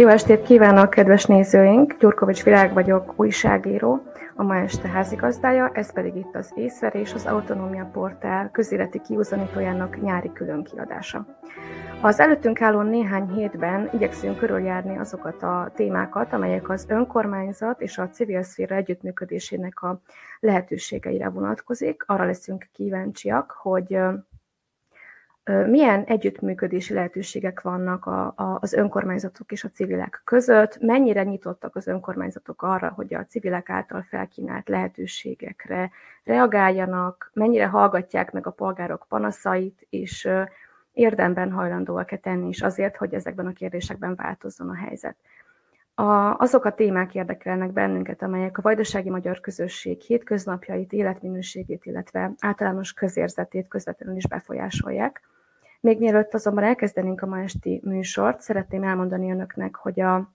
[0.00, 1.96] Jó estét kívánok, kedves nézőink!
[1.98, 4.02] Gyurkovics Világ vagyok, újságíró,
[4.34, 10.32] a ma este házigazdája, ez pedig itt az Észverés, az Autonómia Portál közéleti kiúzanítójának nyári
[10.32, 11.26] különkiadása.
[12.00, 18.08] Az előttünk álló néhány hétben igyekszünk körüljárni azokat a témákat, amelyek az önkormányzat és a
[18.08, 20.00] civil szféra együttműködésének a
[20.40, 22.02] lehetőségeire vonatkozik.
[22.06, 23.98] Arra leszünk kíváncsiak, hogy
[25.44, 31.86] milyen együttműködési lehetőségek vannak a, a, az önkormányzatok és a civilek között, mennyire nyitottak az
[31.86, 35.90] önkormányzatok arra, hogy a civilek által felkínált lehetőségekre
[36.24, 40.28] reagáljanak, mennyire hallgatják meg a polgárok panaszait, és
[40.92, 45.16] érdemben hajlandóak-e tenni is azért, hogy ezekben a kérdésekben változzon a helyzet.
[46.00, 52.92] A, azok a témák érdekelnek bennünket, amelyek a vajdasági magyar közösség hétköznapjait, életminőségét, illetve általános
[52.92, 55.20] közérzetét közvetlenül is befolyásolják.
[55.80, 60.32] Még mielőtt azonban elkezdenénk a ma esti műsort, szeretném elmondani önöknek, hogy a,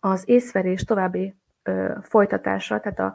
[0.00, 3.14] az észverés további ö, folytatása, tehát a,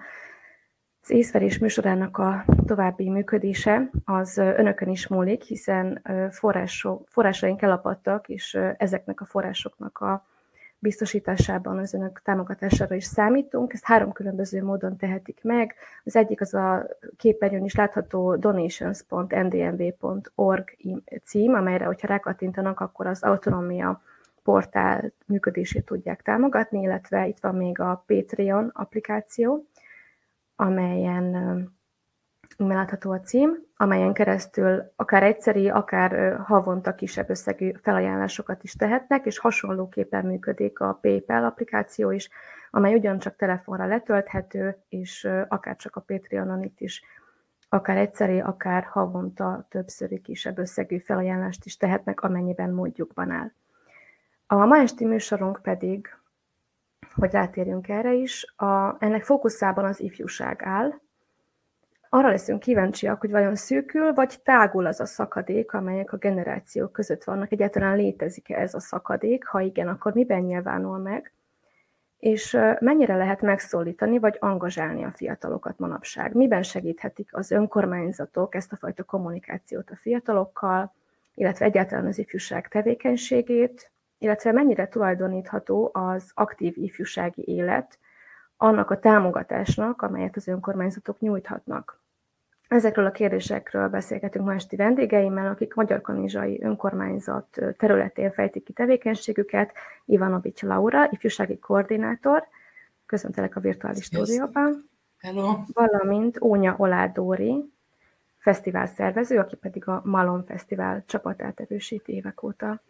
[1.02, 8.58] az észverés műsorának a további működése az önökön is múlik, hiszen források, forrásaink elapadtak, és
[8.78, 10.26] ezeknek a forrásoknak a
[10.84, 13.74] biztosításában az önök támogatására is számítunk.
[13.74, 15.76] Ezt három különböző módon tehetik meg.
[16.04, 20.78] Az egyik az a képernyőn is látható donations.ndmv.org
[21.26, 24.02] cím, amelyre, hogyha rákattintanak, akkor az autonómia
[24.44, 29.68] portál működését tudják támogatni, illetve itt van még a Patreon applikáció,
[30.56, 31.34] amelyen
[32.58, 39.38] látható a cím, amelyen keresztül akár egyszeri, akár havonta kisebb összegű felajánlásokat is tehetnek, és
[39.38, 42.30] hasonlóképpen működik a PayPal applikáció is,
[42.72, 47.04] amely ugyancsak telefonra letölthető, és akár csak a Patreonon itt is
[47.70, 53.52] akár egyszeri, akár havonta többszöri kisebb összegű felajánlást is tehetnek, amennyiben módjukban áll.
[54.48, 56.08] A ma esti műsorunk pedig,
[57.16, 61.02] hogy rátérjünk erre is, a, ennek fókuszában az ifjúság áll,
[62.14, 67.24] arra leszünk kíváncsiak, hogy vajon szűkül, vagy tágul az a szakadék, amelyek a generációk között
[67.24, 67.52] vannak.
[67.52, 69.46] Egyáltalán létezik-e ez a szakadék?
[69.46, 71.34] Ha igen, akkor miben nyilvánul meg?
[72.18, 76.34] És mennyire lehet megszólítani, vagy angazsálni a fiatalokat manapság?
[76.34, 80.94] Miben segíthetik az önkormányzatok ezt a fajta kommunikációt a fiatalokkal,
[81.34, 88.00] illetve egyáltalán az ifjúság tevékenységét, illetve mennyire tulajdonítható az aktív ifjúsági élet
[88.58, 92.02] annak a támogatásnak, amelyet az önkormányzatok nyújthatnak.
[92.74, 99.74] Ezekről a kérdésekről beszélgetünk ma esti vendégeimmel, akik Magyar Kanizsai Önkormányzat területén fejtik ki tevékenységüket.
[100.06, 102.48] Ivanovics Laura, ifjúsági koordinátor.
[103.06, 104.90] Köszöntelek a virtuális stúdióban.
[105.18, 105.58] Hello.
[105.74, 107.72] Valamint Ónya Oládóri,
[108.38, 112.82] fesztivál szervező, aki pedig a Malon Fesztivál csapatát erősíti évek óta.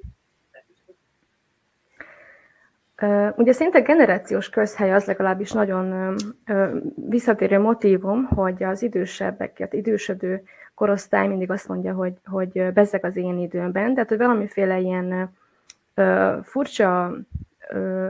[3.36, 6.16] Ugye szinte generációs közhely az legalábbis nagyon
[6.96, 10.44] visszatérő motivum, hogy az idősebbeket, idősödő
[10.76, 15.34] korosztály mindig azt mondja, hogy, hogy bezeg az én időmben, tehát hogy valamiféle ilyen
[16.44, 17.14] furcsa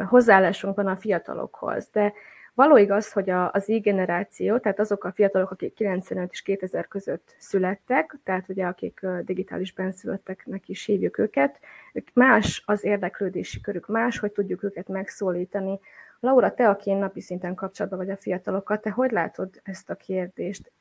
[0.07, 2.13] hozzáállásunk van a fiatalokhoz, de
[2.55, 7.35] Való igaz, hogy a, az i-generáció, tehát azok a fiatalok, akik 95 és 2000 között
[7.37, 11.59] születtek, tehát ugye akik digitális benszülötteknek is hívjuk őket,
[11.93, 15.79] ők más az érdeklődési körük, más, hogy tudjuk őket megszólítani.
[16.19, 20.71] Laura, te, aki napi szinten kapcsolatban vagy a fiatalokkal, te hogy látod ezt a kérdést?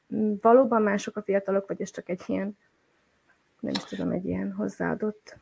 [0.41, 2.59] Valóban mások a fiatalok, vagy ez csak egy ilyen,
[3.61, 5.37] nem is tudom, egy ilyen hozzáadott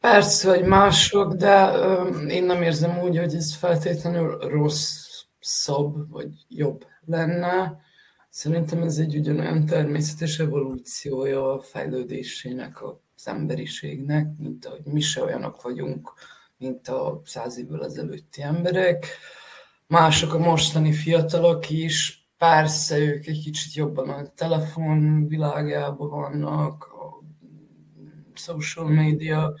[0.00, 5.09] Persze, hogy mások, de ö, én nem érzem úgy, hogy ez feltétlenül rossz
[5.40, 7.80] szabb vagy jobb lenne.
[8.28, 15.62] Szerintem ez egy ugyanolyan természetes evolúciója a fejlődésének, az emberiségnek, mint ahogy mi se olyanok
[15.62, 16.12] vagyunk,
[16.58, 19.06] mint a száz évvel ezelőtti emberek.
[19.86, 27.22] Mások a mostani fiatalok is, persze ők egy kicsit jobban a telefon világában vannak, a
[28.34, 29.54] social media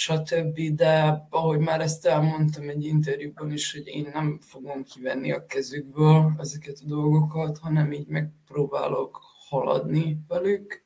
[0.00, 0.60] stb.
[0.74, 6.32] De ahogy már ezt elmondtam egy interjúban is, hogy én nem fogom kivenni a kezükből
[6.38, 10.82] ezeket a dolgokat, hanem így megpróbálok haladni velük,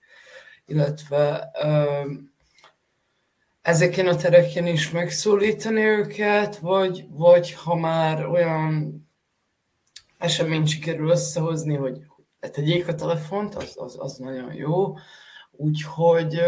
[0.67, 1.51] illetve
[3.63, 8.97] ezeken a tereken is megszólítani őket, vagy, vagy ha már olyan
[10.19, 11.99] eseményt sikerül összehozni, hogy
[12.41, 14.97] letegyék a telefont, az, az, az nagyon jó.
[15.51, 16.41] Úgyhogy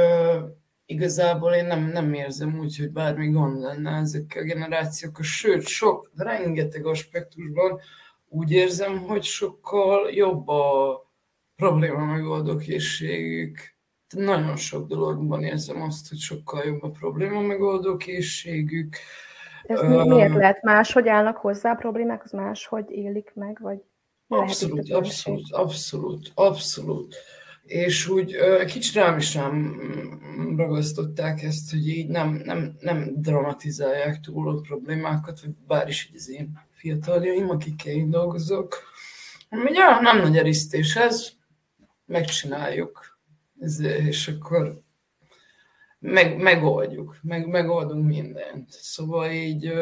[0.86, 6.10] igazából én nem, nem érzem úgy, hogy bármi gond lenne ezekkel a generációkkal, sőt, sok,
[6.16, 7.80] rengeteg aspektusban
[8.28, 11.00] úgy érzem, hogy sokkal jobb a
[11.56, 13.58] probléma megoldó készségük.
[14.08, 18.96] Nagyon sok dologban érzem azt, hogy sokkal jobb a probléma megoldó készségük.
[19.66, 23.78] Ez uh, miért lehet más, hogy állnak hozzá a problémákhoz, más, hogy élik meg, vagy
[24.28, 27.16] Abszolút, abszolút, abszolút, abszolút.
[27.66, 28.36] És úgy
[28.66, 29.80] kicsit rám is rám
[30.56, 36.16] ragasztották ezt, hogy így nem, nem, nem dramatizálják túl a problémákat, vagy bár is így
[36.16, 38.82] az én fiataljaim, akikkel én dolgozok.
[39.50, 41.28] Ugye nem nagy erisztés ez,
[42.06, 43.18] megcsináljuk,
[44.08, 44.80] és akkor
[45.98, 48.70] meg, megoldjuk, meg, megoldunk mindent.
[48.70, 49.72] Szóval így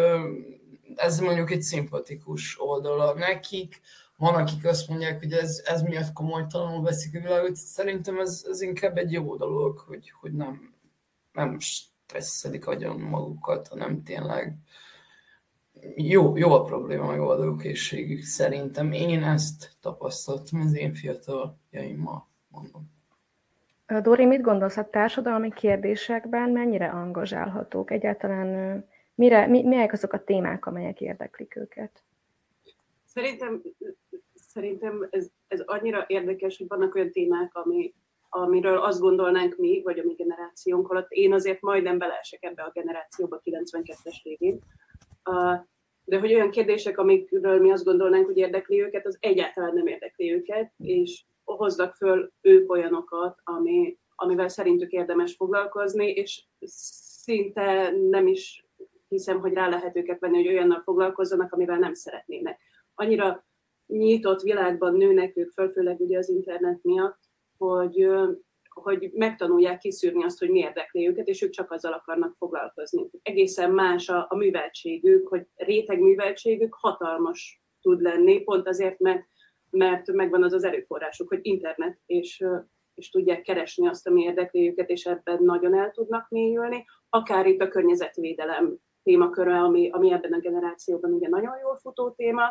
[0.96, 3.80] ez mondjuk egy szimpatikus oldala nekik,
[4.16, 8.60] van, akik azt mondják, hogy ez, ez miatt komolytalanul veszik a világot, szerintem ez, ez
[8.60, 10.74] inkább egy jó dolog, hogy, hogy nem,
[11.32, 14.56] nem stresszelik agyon magukat, hanem tényleg
[15.96, 18.22] jó, jó a probléma megoldó készségük.
[18.22, 22.92] Szerintem én ezt tapasztaltam az én fiataljaimmal, mondom.
[24.02, 27.90] Dori, mit gondolsz a társadalmi kérdésekben, mennyire angazsálhatók?
[27.90, 28.84] Egyáltalán
[29.14, 32.02] mire, mi, melyek azok a témák, amelyek érdeklik őket?
[33.14, 33.62] Szerintem
[34.54, 37.94] szerintem ez, ez annyira érdekes, hogy vannak olyan témák, ami,
[38.28, 41.10] amiről azt gondolnánk mi, vagy a mi generációnk alatt.
[41.10, 44.60] Én azért majdnem beleesek ebbe a generációba 92-es végén.
[46.04, 50.32] De hogy olyan kérdések, amikről mi azt gondolnánk, hogy érdekli őket, az egyáltalán nem érdekli
[50.32, 56.44] őket, és hoznak föl ők olyanokat, ami, amivel szerintük érdemes foglalkozni, és
[57.24, 58.66] szinte nem is
[59.08, 62.60] hiszem, hogy rá lehet őket venni, hogy olyannal foglalkozzanak, amivel nem szeretnének.
[62.94, 63.44] Annyira
[63.86, 67.18] nyitott világban nőnek ők főleg ugye az internet miatt,
[67.56, 68.08] hogy,
[68.68, 73.10] hogy megtanulják kiszűrni azt, hogy mi érdekli őket, és ők csak azzal akarnak foglalkozni.
[73.22, 79.24] Egészen más a, a műveltségük, hogy réteg műveltségük hatalmas tud lenni, pont azért, mert,
[79.70, 82.44] mert megvan az az erőforrásuk, hogy internet, és,
[82.94, 86.84] és tudják keresni azt, ami érdekli őket, és ebben nagyon el tudnak mélyülni.
[87.08, 92.42] Akár itt a környezetvédelem témaköre, ami, ami ebben a generációban ugye nagyon jól futó téma,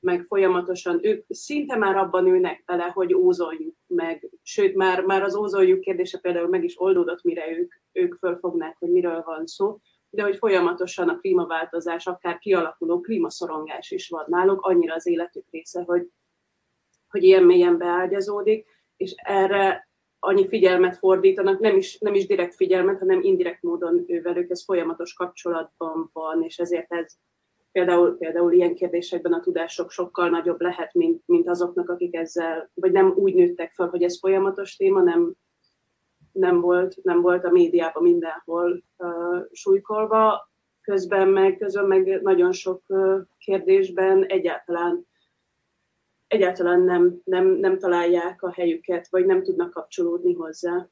[0.00, 5.34] meg folyamatosan ők szinte már abban ülnek bele, hogy ózoljuk meg, sőt már, már az
[5.34, 9.78] ózoljuk kérdése például meg is oldódott, mire ők, ők fölfognák, hogy miről van szó,
[10.10, 15.82] de hogy folyamatosan a klímaváltozás, akár kialakuló klímaszorongás is van náluk, annyira az életük része,
[15.82, 16.10] hogy,
[17.08, 19.88] hogy ilyen mélyen beágyazódik, és erre
[20.18, 25.12] annyi figyelmet fordítanak, nem is, nem is direkt figyelmet, hanem indirekt módon ővelük, ez folyamatos
[25.12, 27.16] kapcsolatban van, és ezért ez,
[27.72, 32.92] például, például ilyen kérdésekben a tudások sokkal nagyobb lehet, mint, mint azoknak, akik ezzel, vagy
[32.92, 35.32] nem úgy nőttek fel, hogy ez folyamatos téma, nem,
[36.32, 40.50] nem, volt, nem volt a médiában mindenhol uh, súlykolva,
[40.80, 45.08] közben meg, közben meg nagyon sok uh, kérdésben egyáltalán
[46.30, 50.88] egyáltalán nem, nem, nem találják a helyüket, vagy nem tudnak kapcsolódni hozzá.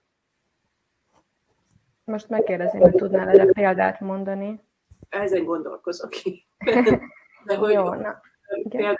[2.04, 4.60] Most megkérdezni, hogy tudnál erre példát mondani?
[5.08, 6.10] Ezen gondolkozok.
[7.44, 8.20] De hogy Jó, na.
[8.68, 8.96] például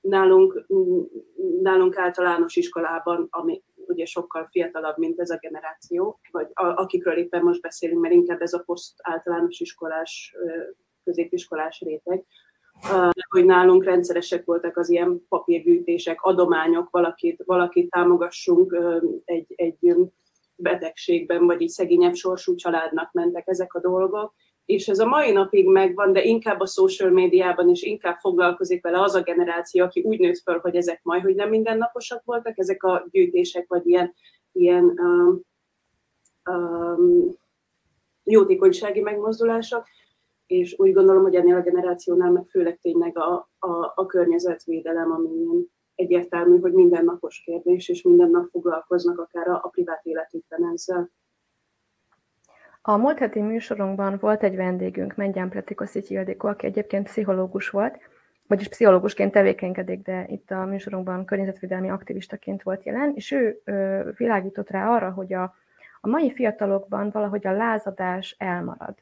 [0.00, 0.66] nálunk,
[1.62, 7.42] nálunk általános iskolában, ami ugye sokkal fiatalabb, mint ez a generáció, vagy a, akikről éppen
[7.42, 10.36] most beszélünk, mert inkább ez a poszt általános iskolás,
[11.04, 12.24] középiskolás réteg,
[13.28, 18.76] hogy nálunk rendszeresek voltak az ilyen papírgyűjtések, adományok, valakit, valakit támogassunk
[19.24, 19.96] egy, egy
[20.56, 24.34] betegségben, vagy így szegényebb sorsú családnak mentek ezek a dolgok,
[24.72, 29.00] és ez a mai napig megvan, de inkább a social médiában is inkább foglalkozik vele
[29.00, 32.82] az a generáció, aki úgy nőtt föl, hogy ezek majd, hogy nem mindennaposak voltak, ezek
[32.82, 34.14] a gyűjtések, vagy ilyen,
[34.52, 35.40] ilyen um,
[36.50, 37.28] um,
[38.24, 39.86] jótékonysági megmozdulások,
[40.46, 45.66] és úgy gondolom, hogy ennél a generációnál meg főleg tényleg a, a, a környezetvédelem, ami
[45.94, 51.10] egyértelmű, hogy mindennapos kérdés, és minden nap foglalkoznak akár a, a privát életükben ezzel.
[52.84, 57.98] A múlt heti műsorunkban volt egy vendégünk, Mengyán Pretikoszi Ildikó, aki egyébként pszichológus volt,
[58.46, 64.70] vagyis pszichológusként tevékenykedik, de itt a műsorunkban környezetvédelmi aktivistaként volt jelen, és ő ö, világított
[64.70, 65.54] rá arra, hogy a,
[66.00, 68.94] a mai fiatalokban valahogy a lázadás elmarad,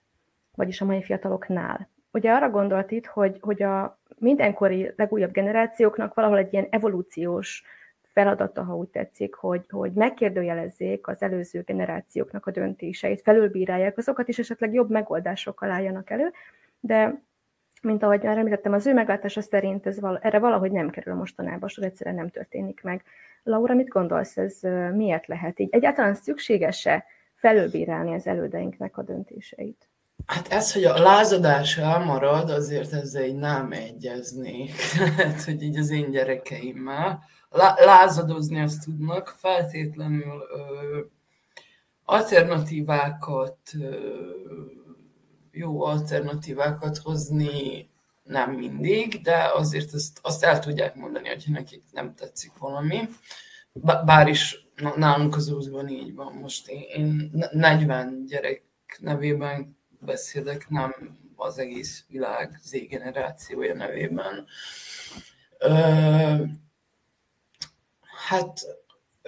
[0.54, 1.88] vagyis a mai fiataloknál.
[2.12, 7.64] Ugye arra gondolt itt, hogy, hogy a mindenkori legújabb generációknak valahol egy ilyen evolúciós
[8.12, 14.38] feladata, ha úgy tetszik, hogy, hogy megkérdőjelezzék az előző generációknak a döntéseit, felülbírálják azokat, és
[14.38, 16.32] esetleg jobb megoldásokkal álljanak elő,
[16.80, 17.22] de
[17.82, 21.68] mint ahogy már említettem, az ő meglátása szerint ez val- erre valahogy nem kerül mostanában,
[21.68, 23.02] sor egyszerűen nem történik meg.
[23.42, 24.58] Laura, mit gondolsz, ez
[24.94, 25.68] miért lehet így?
[25.70, 29.88] Egyáltalán szükséges-e felülbírálni az elődeinknek a döntéseit?
[30.26, 34.72] Hát ez, hogy a lázadás elmarad, azért ezzel így nem egyeznék.
[34.98, 37.22] Lehet, hogy így az én gyerekeimmel
[37.85, 41.00] lázadozni azt tudnak, feltétlenül ö,
[42.04, 43.97] alternatívákat ö,
[45.50, 47.88] jó alternatívákat hozni
[48.23, 53.09] nem mindig, de azért azt, azt el tudják mondani, hogy nekik nem tetszik valami.
[54.04, 54.66] Bár is
[54.97, 56.33] nálunk az úzban így van.
[56.33, 58.62] Most én 40 gyerek
[58.99, 64.47] nevében beszélek, nem az egész világ Z generációja nevében.
[65.59, 66.45] Ö,
[68.30, 68.60] hát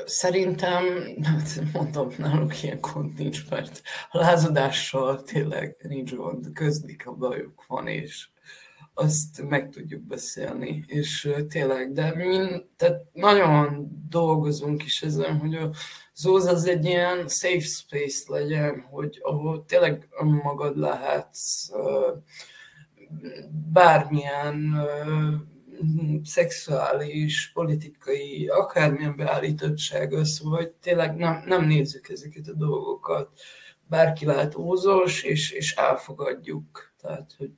[0.04, 0.84] szerintem,
[1.72, 7.86] mondom, náluk ilyen gond nincs, mert a lázadással tényleg nincs gond, közlik a bajuk van,
[7.86, 8.28] és
[8.94, 15.70] azt meg tudjuk beszélni, és tényleg, de mi tehát nagyon dolgozunk is ezen, hogy a
[16.14, 21.70] Zóz az egy ilyen safe space legyen, hogy ahol tényleg önmagad lehetsz,
[23.72, 24.86] bármilyen
[26.24, 33.40] szexuális, politikai, akármilyen beállítottság az, vagy tényleg nem, nem nézzük ezeket a dolgokat.
[33.88, 36.92] Bárki lehet ózos, és, és elfogadjuk.
[37.00, 37.50] Tehát, hogy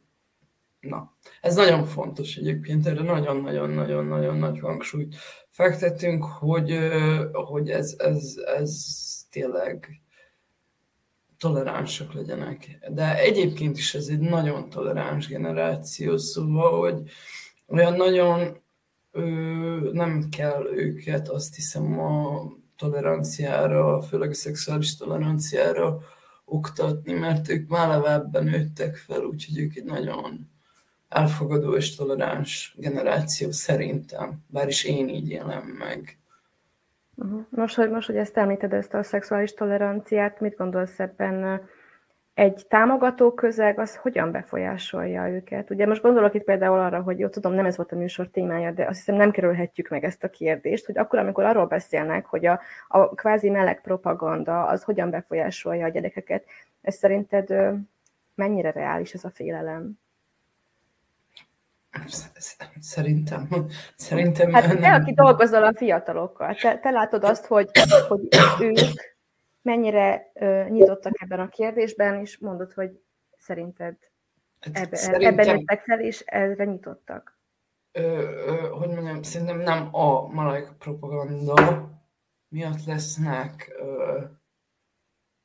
[0.80, 5.16] na, ez nagyon fontos egyébként, erre nagyon-nagyon-nagyon-nagyon nagy hangsúlyt
[5.49, 6.78] fektetünk, hogy,
[7.33, 8.85] hogy ez, ez, ez
[9.30, 10.02] tényleg
[11.38, 12.78] toleránsak legyenek.
[12.88, 17.11] De egyébként is ez egy nagyon toleráns generáció, szóval, hogy
[17.66, 18.61] olyan nagyon
[19.11, 19.23] ö,
[19.92, 22.42] nem kell őket, azt hiszem, a
[22.76, 25.99] toleranciára, főleg a szexuális toleranciára
[26.44, 30.52] oktatni, mert ők már ebben nőttek fel, úgyhogy ők egy nagyon
[31.09, 36.18] elfogadó és toleráns generáció szerintem, bár is én így élem meg.
[37.49, 41.68] Most, hogy, most, hogy ezt említed, ezt a szexuális toleranciát, mit gondolsz ebben
[42.34, 45.70] egy támogató közeg az hogyan befolyásolja őket?
[45.70, 48.70] Ugye most gondolok itt például arra, hogy jó, tudom, nem ez volt a műsor témája,
[48.70, 52.46] de azt hiszem nem kerülhetjük meg ezt a kérdést, hogy akkor, amikor arról beszélnek, hogy
[52.46, 56.44] a, a kvázi meleg propaganda az hogyan befolyásolja a gyerekeket,
[56.82, 57.54] ez szerinted
[58.34, 59.98] mennyire reális ez a félelem?
[62.80, 63.48] Szerintem,
[63.96, 64.52] szerintem...
[64.52, 67.70] Hát te, aki dolgozol a fiatalokkal, te, te látod azt, hogy,
[68.08, 68.28] hogy
[68.60, 69.13] ők
[69.64, 73.00] mennyire ö, nyitottak ebben a kérdésben, és mondod, hogy
[73.37, 73.97] szerinted
[74.61, 75.33] hát ebbe, Szerintem...
[75.33, 77.38] ebben jöttek fel, és erre nyitottak.
[77.92, 78.00] Ö,
[78.47, 81.88] ö, hogy mondjam, szerintem nem a meleg propaganda
[82.49, 84.21] miatt lesznek ö,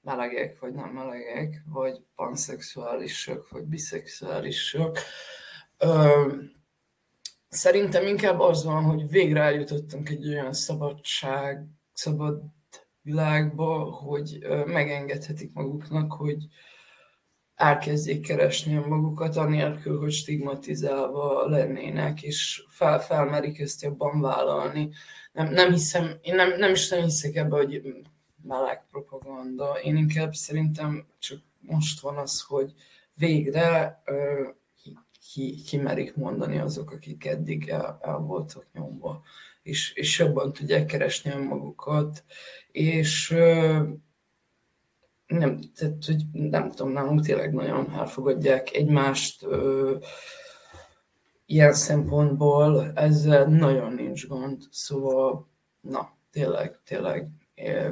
[0.02, 4.98] melegek, vagy nem melegek, vagy panszexuálisok, vagy biszexuálisok.
[5.78, 6.28] Ö,
[7.48, 12.42] szerintem inkább az van, hogy végre eljutottunk egy olyan szabadság, szabad
[13.02, 16.48] világba, hogy megengedhetik maguknak, hogy
[17.56, 24.90] elkezdjék keresni magukat, anélkül, hogy stigmatizálva lennének, és fel, felmerik ezt jobban vállalni.
[25.32, 27.82] Nem, nem hiszem, én nem, nem is nem hiszek ebbe, hogy
[28.44, 29.80] meleg propaganda.
[29.84, 32.74] Én inkább szerintem csak most van az, hogy
[33.14, 34.02] végre
[35.32, 39.22] ki, ki merik mondani azok, akik eddig el, el voltak nyomva,
[39.62, 42.24] és, és jobban tudják keresni önmagukat,
[42.72, 43.30] és
[45.28, 49.96] nem, tehát, hogy nem tudom, nálunk tényleg nagyon elfogadják egymást ö,
[51.46, 55.50] ilyen szempontból, ezzel nagyon nincs gond, szóval
[55.82, 57.90] na, tényleg, tényleg é,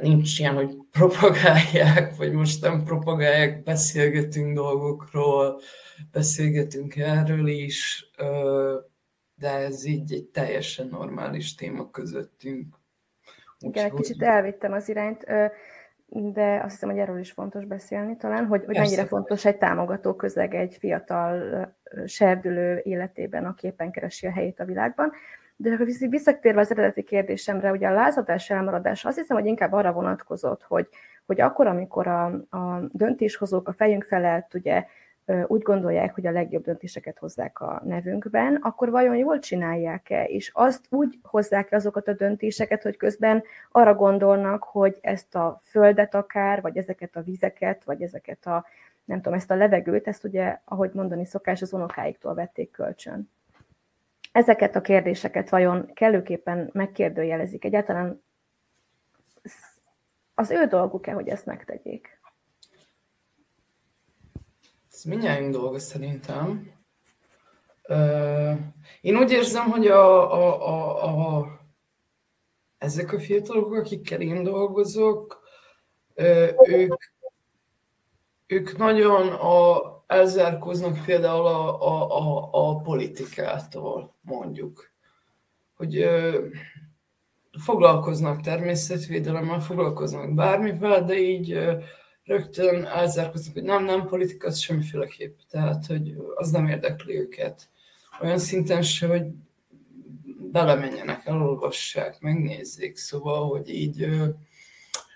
[0.00, 5.60] nincs ilyen, hogy propagálják, vagy most nem propagálják, beszélgetünk dolgokról,
[6.10, 8.76] beszélgetünk erről is, ö,
[9.34, 12.76] de ez így egy teljesen normális téma közöttünk.
[13.58, 15.24] Igen, egy kicsit elvittem az irányt,
[16.06, 20.14] de azt hiszem, hogy erről is fontos beszélni talán, hogy, hogy mennyire fontos egy támogató
[20.14, 21.74] közeg egy fiatal
[22.06, 25.12] serdülő életében, aki éppen keresi a helyét a világban.
[25.56, 29.92] De akkor visszatérve az eredeti kérdésemre, ugye a lázadás elmaradása, azt hiszem, hogy inkább arra
[29.92, 30.88] vonatkozott, hogy,
[31.26, 34.84] hogy akkor, amikor a, a döntéshozók a fejünk felett ugye
[35.46, 40.24] úgy gondolják, hogy a legjobb döntéseket hozzák a nevünkben, akkor vajon jól csinálják-e?
[40.24, 45.60] És azt úgy hozzák -e azokat a döntéseket, hogy közben arra gondolnak, hogy ezt a
[45.62, 48.64] földet akár, vagy ezeket a vizeket, vagy ezeket a,
[49.04, 53.30] nem tudom, ezt a levegőt, ezt ugye, ahogy mondani szokás, az unokáiktól vették kölcsön.
[54.32, 57.64] Ezeket a kérdéseket vajon kellőképpen megkérdőjelezik?
[57.64, 58.22] Egyáltalán
[60.34, 62.13] az ő dolguk-e, hogy ezt megtegyék?
[65.04, 66.72] Ez mindjárt dolga szerintem.
[69.00, 71.60] Én úgy érzem, hogy a, a, a, a,
[72.78, 75.42] ezek a fiatalok, akikkel én dolgozok,
[76.66, 76.94] ők,
[78.46, 84.90] ők nagyon a, elzárkóznak például a, a, a, a politikától, mondjuk.
[85.74, 86.46] Hogy ö,
[87.64, 91.78] foglalkoznak természetvédelemmel, foglalkoznak bármivel, de így ö,
[92.24, 95.38] rögtön elzárkoznak, hogy nem, nem politika, az semmiféleképp.
[95.50, 97.68] Tehát, hogy az nem érdekli őket.
[98.22, 99.22] Olyan szinten se, hogy
[100.52, 102.96] belemenjenek, elolvassák, megnézzék.
[102.96, 104.08] Szóval, hogy így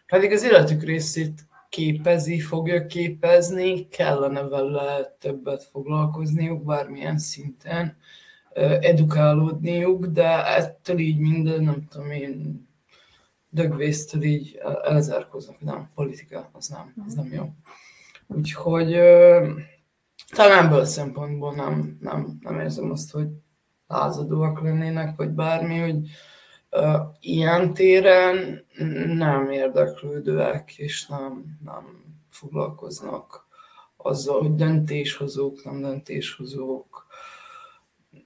[0.06, 7.96] pedig az életük részét képezi, fogja képezni, kellene vele többet foglalkozniuk bármilyen szinten,
[8.80, 12.67] edukálódniuk, de ettől így minden, nem tudom én,
[13.48, 17.52] dögvésztől így elzárkoznak, nem, politika, az nem, az nem jó.
[18.26, 18.90] Úgyhogy
[20.34, 23.28] talán ebből szempontból nem, nem, nem érzem azt, hogy
[23.86, 26.08] lázadóak lennének, vagy bármi, hogy
[27.20, 28.64] ilyen téren
[29.06, 33.46] nem érdeklődőek, és nem, nem foglalkoznak
[33.96, 37.06] azzal, hogy döntéshozók, nem döntéshozók,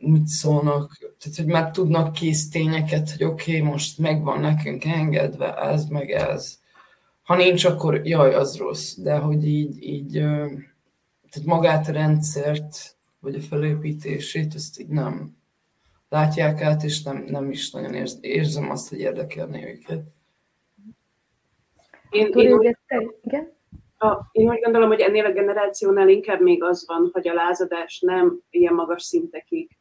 [0.02, 5.54] mit szólnak, tehát hogy már tudnak kész tényeket, hogy oké, okay, most megvan nekünk engedve
[5.54, 6.60] ez, meg ez.
[7.22, 10.10] Ha nincs, akkor jaj, az rossz, de hogy így, így
[11.30, 15.36] tehát magát a rendszert, vagy a felépítését, ezt így nem,
[16.08, 20.02] látják át, és nem, nem is nagyon érz, érzem azt, hogy érdekelni őket.
[22.10, 22.76] Én, én, úgy,
[23.22, 23.52] igen?
[23.98, 28.00] A, én úgy gondolom, hogy ennél a generációnál inkább még az van, hogy a lázadás
[28.00, 29.76] nem ilyen magas szintekig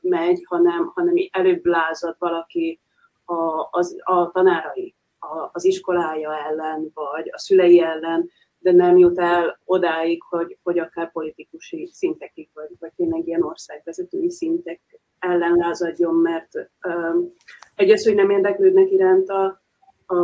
[0.00, 2.80] megy, hanem, hanem előbb lázad valaki
[3.24, 9.18] a, az, a tanárai, a, az iskolája ellen, vagy a szülei ellen, de nem jut
[9.18, 14.80] el odáig, hogy, hogy akár politikusi szintekig, vagy, vagy tényleg ilyen országvezetői szintek
[15.18, 17.34] ellen lázadjon, mert um,
[17.74, 19.62] egy az, hogy nem érdeklődnek iránta,
[20.06, 20.16] a,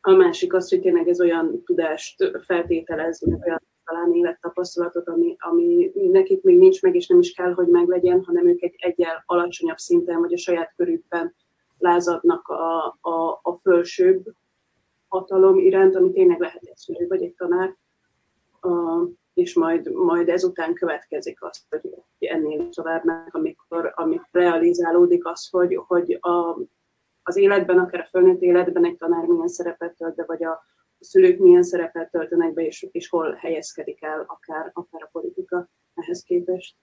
[0.00, 5.92] a másik az, hogy tényleg ez olyan tudást feltételez, meg olyan talán élettapasztalatot, ami, ami
[5.94, 9.78] nekik még nincs meg, és nem is kell, hogy meglegyen, hanem ők egy egyel alacsonyabb
[9.78, 11.34] szinten, vagy a saját körükben
[11.78, 14.24] lázadnak a, a, a fölsőbb
[15.08, 17.76] hatalom iránt, ami tényleg lehet egy szülő vagy egy tanár,
[18.60, 19.02] a,
[19.34, 25.80] és majd, majd ezután következik az, hogy ennél tovább meg, amikor, amikor realizálódik az, hogy,
[25.86, 26.58] hogy a,
[27.22, 30.62] az életben, akár a fölnőtt életben egy tanár milyen szerepet tölt be, vagy a
[31.00, 36.22] szülők milyen szerepet töltenek be, és, és hol helyezkedik el akár, akár a politika ehhez
[36.22, 36.76] képest.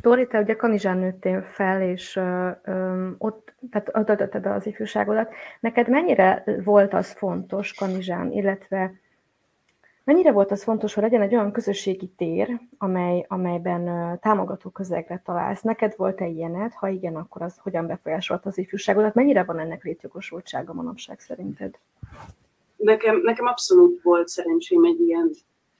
[0.00, 5.32] Tóri, te ugye Kanizsán nőttél fel, és ö, ö, ott, tehát adotted az ifjúságodat.
[5.60, 8.92] Neked mennyire volt az fontos Kanizsán, illetve
[10.04, 15.62] mennyire volt az fontos, hogy legyen egy olyan közösségi tér, amely, amelyben támogató közegre találsz?
[15.62, 16.72] Neked volt-e ilyened?
[16.72, 19.14] Ha igen, akkor az hogyan befolyásolt az ifjúságodat?
[19.14, 21.78] Mennyire van ennek létjogosultsága manapság szerinted?
[22.82, 25.30] Nekem, nekem abszolút volt szerencsém egy ilyen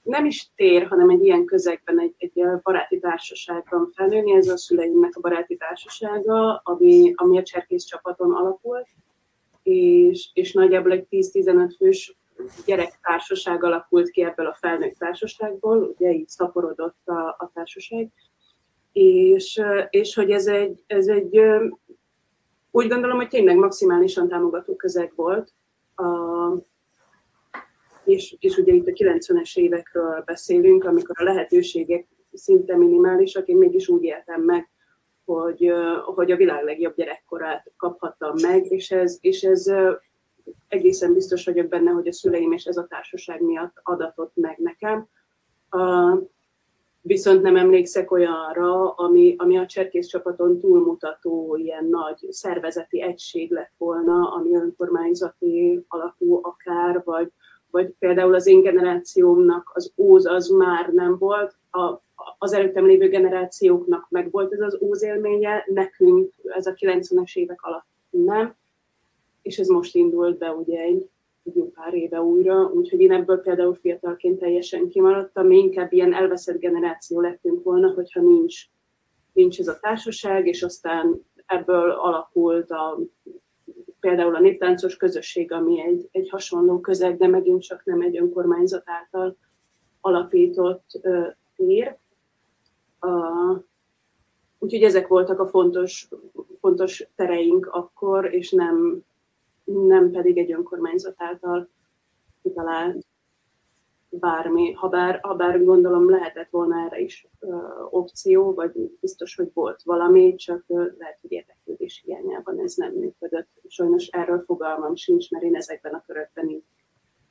[0.03, 4.33] nem is tér, hanem egy ilyen közegben, egy, egy baráti társaságban felnőni.
[4.33, 8.87] Ez a szüleimnek a baráti társasága, ami, ami a cserkész csapaton alakult,
[9.63, 12.17] és, és nagyjából egy 10-15 fős
[12.67, 18.11] gyerektársaság alakult ki ebből a felnőtt társaságból, ugye így szaporodott a, a társaság,
[18.93, 21.41] és, és hogy ez egy, ez egy,
[22.71, 25.53] úgy gondolom, hogy tényleg maximálisan támogató közeg volt,
[25.95, 26.05] a,
[28.11, 33.89] és, és ugye itt a 90-es évekről beszélünk, amikor a lehetőségek szinte minimálisak, én mégis
[33.89, 34.71] úgy éltem meg,
[35.25, 35.73] hogy,
[36.05, 39.73] hogy a világ legjobb gyerekkorát kaphattam meg, és ez, és ez
[40.69, 45.09] egészen biztos vagyok benne, hogy a szüleim és ez a társaság miatt adatott meg nekem.
[47.03, 53.73] Viszont nem emlékszek olyanra, ami, ami a cserkész csapaton túlmutató ilyen nagy szervezeti egység lett
[53.79, 57.33] volna, ami önkormányzati alapú akár, vagy,
[57.71, 62.01] vagy például az én generációmnak az óz az már nem volt, a,
[62.39, 67.63] az előttem lévő generációknak meg volt ez az óz élménye, nekünk ez a 90-es évek
[67.63, 68.55] alatt nem,
[69.43, 71.09] és ez most indult be ugye egy,
[71.45, 76.15] egy jó pár éve újra, úgyhogy én ebből például fiatalként teljesen kimaradtam, mi inkább ilyen
[76.15, 78.65] elveszett generáció lettünk volna, hogyha nincs,
[79.33, 82.99] nincs ez a társaság, és aztán ebből alakult a
[84.01, 88.83] például a néptáncos közösség, ami egy, egy hasonló közeg, de megint csak nem egy önkormányzat
[88.85, 89.37] által
[90.01, 91.97] alapított uh, tér.
[93.01, 93.63] Uh,
[94.59, 96.09] úgyhogy ezek voltak a fontos,
[96.61, 99.05] fontos tereink akkor, és nem,
[99.65, 101.69] nem pedig egy önkormányzat által
[102.43, 103.07] kitalált
[104.11, 107.55] bármi, ha bár, ha bár gondolom lehetett volna erre is uh,
[107.91, 113.49] opció, vagy biztos, hogy volt valami, csak uh, lehet, hogy érdeklődés hiányában ez nem működött.
[113.69, 116.65] Sajnos erről fogalmam sincs, mert én ezekben a körökben így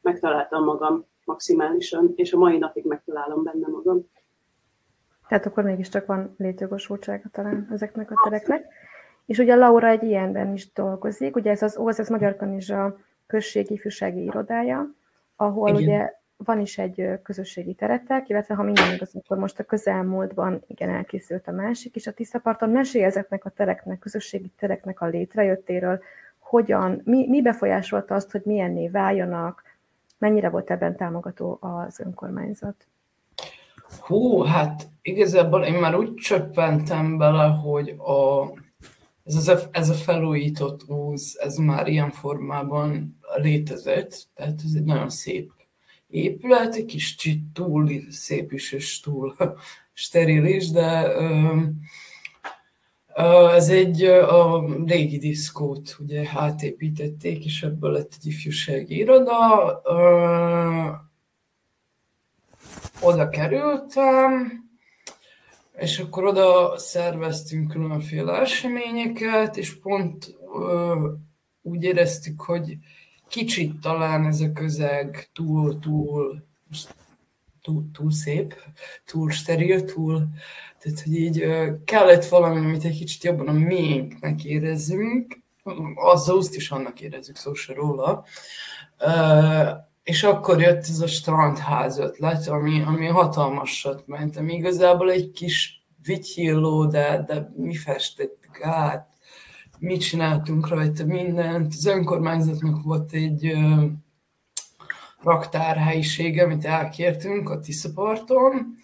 [0.01, 4.05] megtaláltam magam maximálisan, és a mai napig megtalálom benne magam.
[5.27, 8.65] Tehát akkor mégiscsak van létjogosultsága talán ezeknek a tereknek.
[9.25, 14.23] És ugye Laura egy ilyenben is dolgozik, ugye ez az ez Magyar Kanizsa községi ifjúsági
[14.23, 14.93] irodája,
[15.35, 15.81] ahol igen.
[15.81, 20.89] ugye van is egy közösségi teretek, illetve ha minden igaz, akkor most a közelmúltban igen
[20.89, 26.01] elkészült a másik, és a Tiszaparton mesélj ezeknek a tereknek, közösségi tereknek a létrejöttéről,
[26.39, 29.63] hogyan, mi, mi befolyásolta azt, hogy milyenné váljanak,
[30.17, 32.87] mennyire volt ebben támogató az önkormányzat?
[33.99, 38.47] Hú, hát igazából én már úgy csöppentem bele, hogy a,
[39.25, 45.09] ez, a, ez a felújított úz, ez már ilyen formában létezett, tehát ez egy nagyon
[45.09, 45.51] szép
[46.09, 47.15] épület, egy kis
[47.53, 49.35] túl szép is, és túl
[49.93, 51.13] steril is, de
[53.53, 59.81] ez egy a régi diszkót ugye átépítették, és ebből lett egy ifjúsági iroda.
[63.01, 64.63] Oda kerültem,
[65.77, 70.35] és akkor oda szerveztünk különféle eseményeket, és pont
[71.61, 72.77] úgy éreztük, hogy
[73.29, 76.43] kicsit talán ez a közeg túl, túl,
[77.61, 78.55] túl, túl szép,
[79.05, 80.27] túl steril, túl,
[80.79, 81.45] tehát hogy így
[81.85, 85.41] kellett valami, amit egy kicsit jobban a miénknek érezzünk,
[85.95, 88.25] azzal azt is annak érezzük, szó se róla.
[90.03, 95.85] És akkor jött ez a strandház ötlet, ami, ami hatalmasat ment, ami igazából egy kis
[96.03, 99.09] vityilló, de, de mi festettük át,
[99.79, 101.73] mit csináltunk rajta mindent.
[101.77, 103.57] Az önkormányzatnak volt egy
[105.21, 108.75] raktárhelyisége, amit elkértünk a Tiszaparton,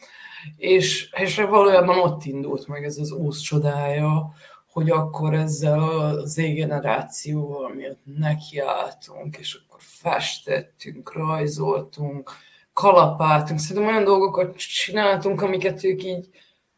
[0.58, 4.34] és, és valójában ott indult meg ez az úsz csodája,
[4.72, 12.32] hogy akkor ezzel az Z-generációval miatt nekiálltunk, és akkor festettünk, rajzoltunk,
[12.74, 16.30] kalapáltunk, szerintem olyan dolgokat csináltunk, amiket ők így,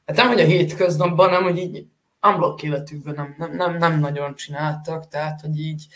[0.06, 1.88] hát nem, hogy a hétköznapban, nem, hogy így
[2.22, 5.88] unblock életükben nem, nem, nem, nem nagyon csináltak, tehát, hogy így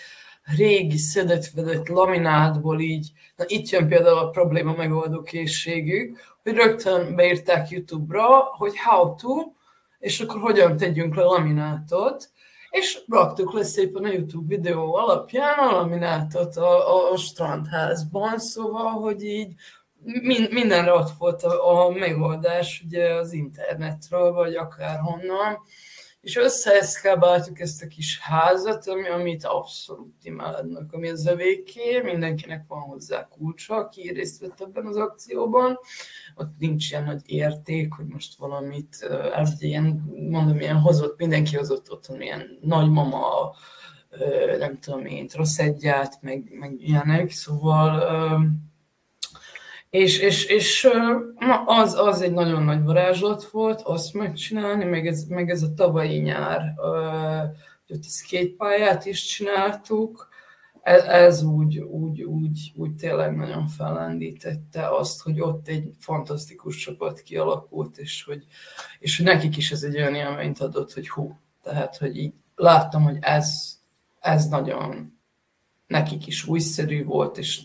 [0.55, 7.69] régi szedett laminátból így, na itt jön például a probléma megoldó készségük, hogy rögtön beírták
[7.69, 9.51] YouTube-ra, hogy how to,
[9.99, 12.29] és akkor hogyan tegyünk le laminátot,
[12.69, 18.89] és raktuk le szépen a YouTube videó alapján a laminátot a, a, a strandházban, szóval,
[18.89, 19.53] hogy így
[20.49, 25.59] mindenre ott volt a, a megoldás ugye az internetről, vagy akárhonnan,
[26.21, 32.79] és összeeszkábáltuk ezt a kis házat, ami, amit abszolút imádnak, ami az övéké, mindenkinek van
[32.81, 35.79] hozzá kulcsa, aki részt vett ebben az akcióban,
[36.35, 41.91] ott nincs ilyen nagy érték, hogy most valamit, ez ilyen, mondom, ilyen hozott, mindenki hozott
[41.91, 43.55] otthon ilyen nagymama,
[44.57, 48.03] nem tudom én, rossz egyát, meg, meg ilyenek, szóval
[49.91, 50.87] és, és, és
[51.39, 55.73] na, az, az egy nagyon nagy varázslat volt, azt megcsinálni, meg ez, meg ez a
[55.73, 56.73] tavalyi nyár,
[57.87, 60.29] hogy a skatepályát is csináltuk,
[60.81, 67.21] ez, ez úgy, úgy, úgy, úgy tényleg nagyon fellendítette azt, hogy ott egy fantasztikus csapat
[67.21, 68.45] kialakult, és hogy,
[68.99, 73.03] és hogy nekik is ez egy olyan élményt adott, hogy hú, tehát, hogy így láttam,
[73.03, 73.77] hogy ez,
[74.19, 75.19] ez nagyon
[75.87, 77.61] nekik is újszerű volt, és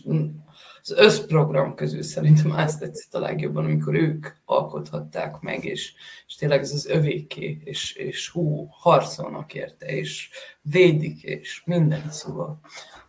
[0.89, 5.93] az összprogram közül szerintem ezt tetszett a legjobban, amikor ők alkothatták meg, és,
[6.27, 10.29] és tényleg ez az övéké, és, és hú, harcolnak érte, és
[10.61, 12.59] védik, és minden, szóval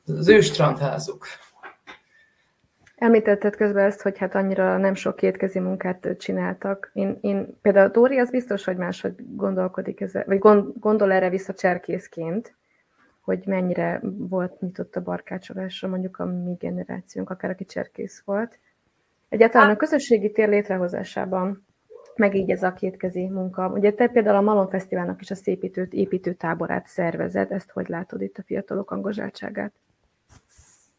[0.06, 1.26] az ő strandházuk.
[2.96, 6.90] Említetted közben ezt, hogy hát annyira nem sok kétkezi munkát csináltak.
[6.92, 10.38] Én, én például Dóri az biztos, hogy máshogy gondolkodik, ezzel, vagy
[10.78, 12.57] gondol erre vissza cserkészként,
[13.28, 18.58] hogy mennyire volt nyitott a barkácsolásra mondjuk a mi generációnk, akár aki cserkész volt.
[19.28, 21.66] Egyáltalán a közösségi tér létrehozásában,
[22.16, 23.68] meg így ez a kétkezi munka.
[23.68, 28.38] Ugye te például a Malon Fesztiválnak is a szépítőt, építőtáborát szervezed, ezt hogy látod itt
[28.38, 29.72] a fiatalok angozsáltságát?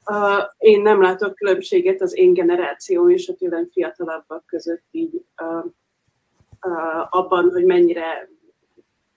[0.05, 5.65] Uh, én nem látok különbséget az én generáció és a tőlem fiatalabbak között így uh,
[6.61, 8.29] uh, abban, hogy mennyire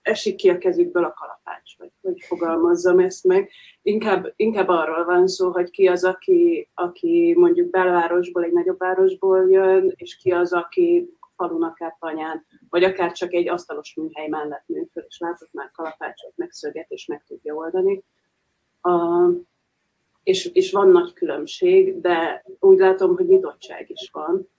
[0.03, 3.49] esik ki a kezükből a kalapács, vagy hogy fogalmazzam ezt meg.
[3.81, 9.49] Inkább, inkább arról van szó, hogy ki az, aki, aki mondjuk belvárosból, egy nagyobb városból
[9.49, 14.63] jön, és ki az, aki falun, akár tanyán, vagy akár csak egy asztalos műhely mellett
[14.65, 18.03] nő föl, és látott már kalapácsot, meg szöget, és meg tudja oldani.
[18.81, 19.35] Uh,
[20.23, 24.49] és, és van nagy különbség, de úgy látom, hogy nyitottság is van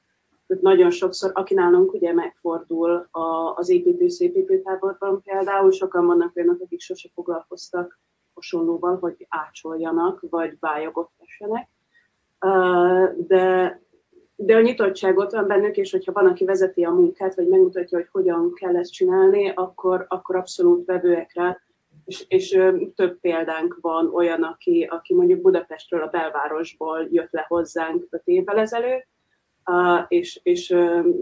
[0.61, 7.09] nagyon sokszor, aki nálunk ugye megfordul a, az építő-szépítőtáborban például, sokan vannak olyanok, akik sose
[7.14, 7.99] foglalkoztak
[8.35, 11.69] hasonlóval, hogy ácsoljanak, vagy bályogot vessenek.
[13.17, 13.83] De,
[14.37, 17.99] de a nyitottság ott van bennük, és hogyha van, aki vezeti a munkát, vagy megmutatja,
[17.99, 21.61] hogy hogyan kell ezt csinálni, akkor, akkor abszolút vevőek rá.
[22.05, 22.59] és, és
[22.95, 28.59] több példánk van olyan, aki, aki mondjuk Budapestről, a belvárosból jött le hozzánk öt évvel
[28.59, 29.07] ezelőtt,
[30.09, 30.77] és, és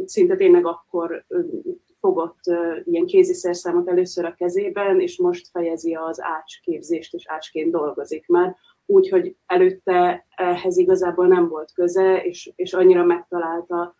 [0.04, 1.24] szinte tényleg akkor
[2.00, 2.40] fogott
[2.84, 9.36] ilyen kéziszerszámot először a kezében, és most fejezi az ácsképzést, és ácsként dolgozik már, úgyhogy
[9.46, 13.94] előtte ehhez igazából nem volt köze, és, és annyira megtalálta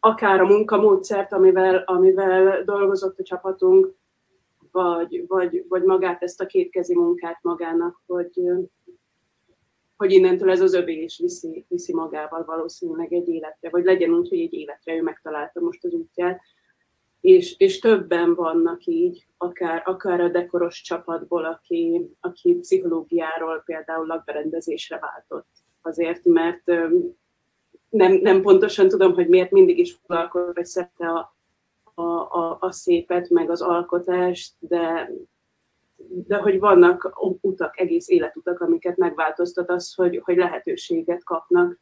[0.00, 3.94] akár a munkamódszert, amivel, amivel dolgozott a csapatunk,
[4.70, 8.42] vagy, vagy, vagy magát ezt a kétkezi munkát magának, hogy,
[9.98, 14.28] hogy innentől ez az övé is viszi, viszi magával valószínűleg egy életre, vagy legyen úgy,
[14.28, 16.40] hogy egy életre ő megtalálta most az útját.
[17.20, 24.98] És, és többen vannak így, akár, akár a dekoros csapatból, aki, aki pszichológiáról például lakberendezésre
[24.98, 25.46] váltott.
[25.82, 26.62] Azért, mert
[27.88, 31.36] nem, nem pontosan tudom, hogy miért mindig is foglalkozott, vagy szerte a,
[31.94, 35.10] a, a, a szépet, meg az alkotást, de,
[36.06, 41.80] de hogy vannak utak, egész életutak, amiket megváltoztat az, hogy, hogy lehetőséget kapnak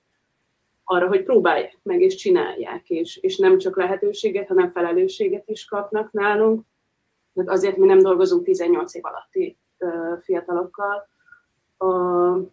[0.85, 6.13] arra, hogy próbálják meg és csinálják, és, és nem csak lehetőséget, hanem felelősséget is kapnak
[6.13, 6.65] nálunk.
[7.33, 9.59] De azért mi nem dolgozunk 18 év alatti
[10.21, 11.09] fiatalokkal,
[11.79, 12.51] uh,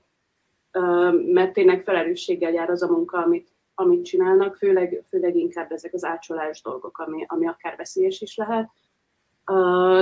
[1.34, 6.04] mert tényleg felelősséggel jár az a munka, amit, amit csinálnak, főleg, főleg inkább ezek az
[6.04, 8.69] ácsolás dolgok, ami, ami akár veszélyes is lehet.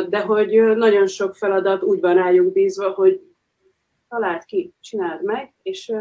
[0.09, 3.21] De hogy nagyon sok feladat úgy van rájuk bízva, hogy
[4.09, 5.93] találd ki, csináld meg, és,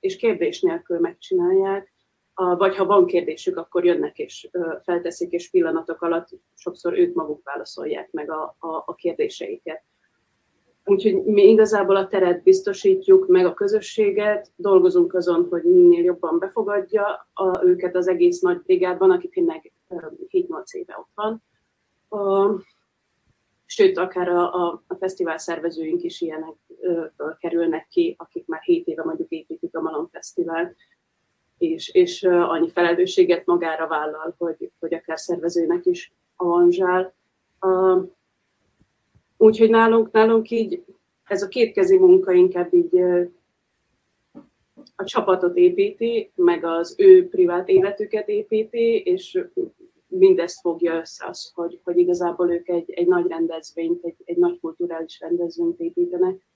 [0.00, 1.94] és kérdés nélkül megcsinálják.
[2.34, 4.48] Vagy ha van kérdésük, akkor jönnek és
[4.82, 9.82] felteszik, és pillanatok alatt sokszor ők maguk válaszolják meg a, a, a kérdéseiket.
[10.88, 17.28] Úgyhogy mi igazából a teret biztosítjuk, meg a közösséget, dolgozunk azon, hogy minél jobban befogadja
[17.34, 21.42] a, őket az egész nagy brigádban, aki tényleg 7-8 éve ott van.
[23.66, 26.54] Sőt, akár a, a, a fesztivál szervezőink is ilyenek
[27.38, 30.76] kerülnek ki, akik már 7 éve mondjuk építik a Malon Fesztivált,
[31.58, 37.14] és, és annyi felelősséget magára vállal, hogy, hogy akár szervezőnek is avanzsál.
[39.36, 40.84] Úgyhogy nálunk, nálunk így
[41.24, 43.00] ez a kétkezi munka inkább így
[44.96, 49.46] a csapatot építi, meg az ő privát életüket építi, és
[50.06, 54.60] mindezt fogja össze az, hogy, hogy igazából ők egy, egy nagy rendezvényt, egy, egy nagy
[54.60, 56.46] kulturális rendezvényt építenek.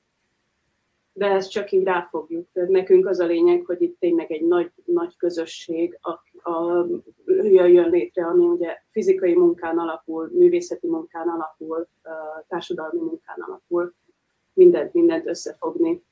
[1.12, 2.48] De ezt csak így ráfogjuk.
[2.52, 6.10] Nekünk az a lényeg, hogy itt tényleg egy nagy, nagy közösség a,
[6.50, 6.86] a,
[7.50, 11.88] jön létre, ami ugye fizikai munkán alapul, művészeti munkán alapul,
[12.48, 13.94] társadalmi munkán alapul,
[14.52, 16.02] mindent, mindent összefogni.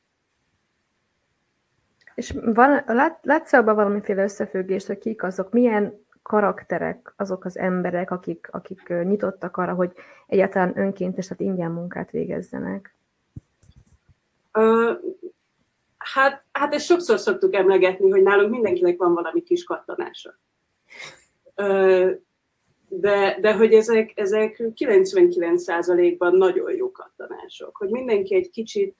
[2.14, 8.10] És van, lát, látsz abban valamiféle összefüggést, hogy kik azok, milyen karakterek azok az emberek,
[8.10, 9.92] akik, akik nyitottak arra, hogy
[10.26, 12.96] egyáltalán önkéntes, tehát ingyen munkát végezzenek?
[14.52, 14.98] Uh,
[15.98, 20.38] hát, hát ezt sokszor szoktuk emlegetni, hogy nálunk mindenkinek van valami kis kattanása.
[21.56, 22.10] Uh,
[22.88, 28.96] de, de hogy ezek, ezek 99%-ban nagyon jó kattanások, hogy mindenki egy kicsit,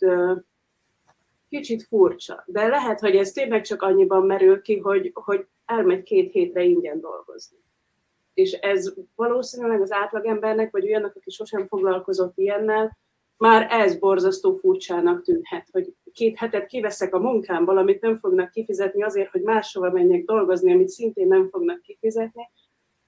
[1.49, 2.43] kicsit furcsa.
[2.47, 7.01] De lehet, hogy ez tényleg csak annyiban merül ki, hogy, hogy elmegy két hétre ingyen
[7.01, 7.57] dolgozni.
[8.35, 12.97] És ez valószínűleg az átlagembernek, vagy olyannak, aki sosem foglalkozott ilyennel,
[13.37, 19.03] már ez borzasztó furcsának tűnhet, hogy két hetet kiveszek a munkámból, amit nem fognak kifizetni
[19.03, 22.51] azért, hogy máshova menjek dolgozni, amit szintén nem fognak kifizetni,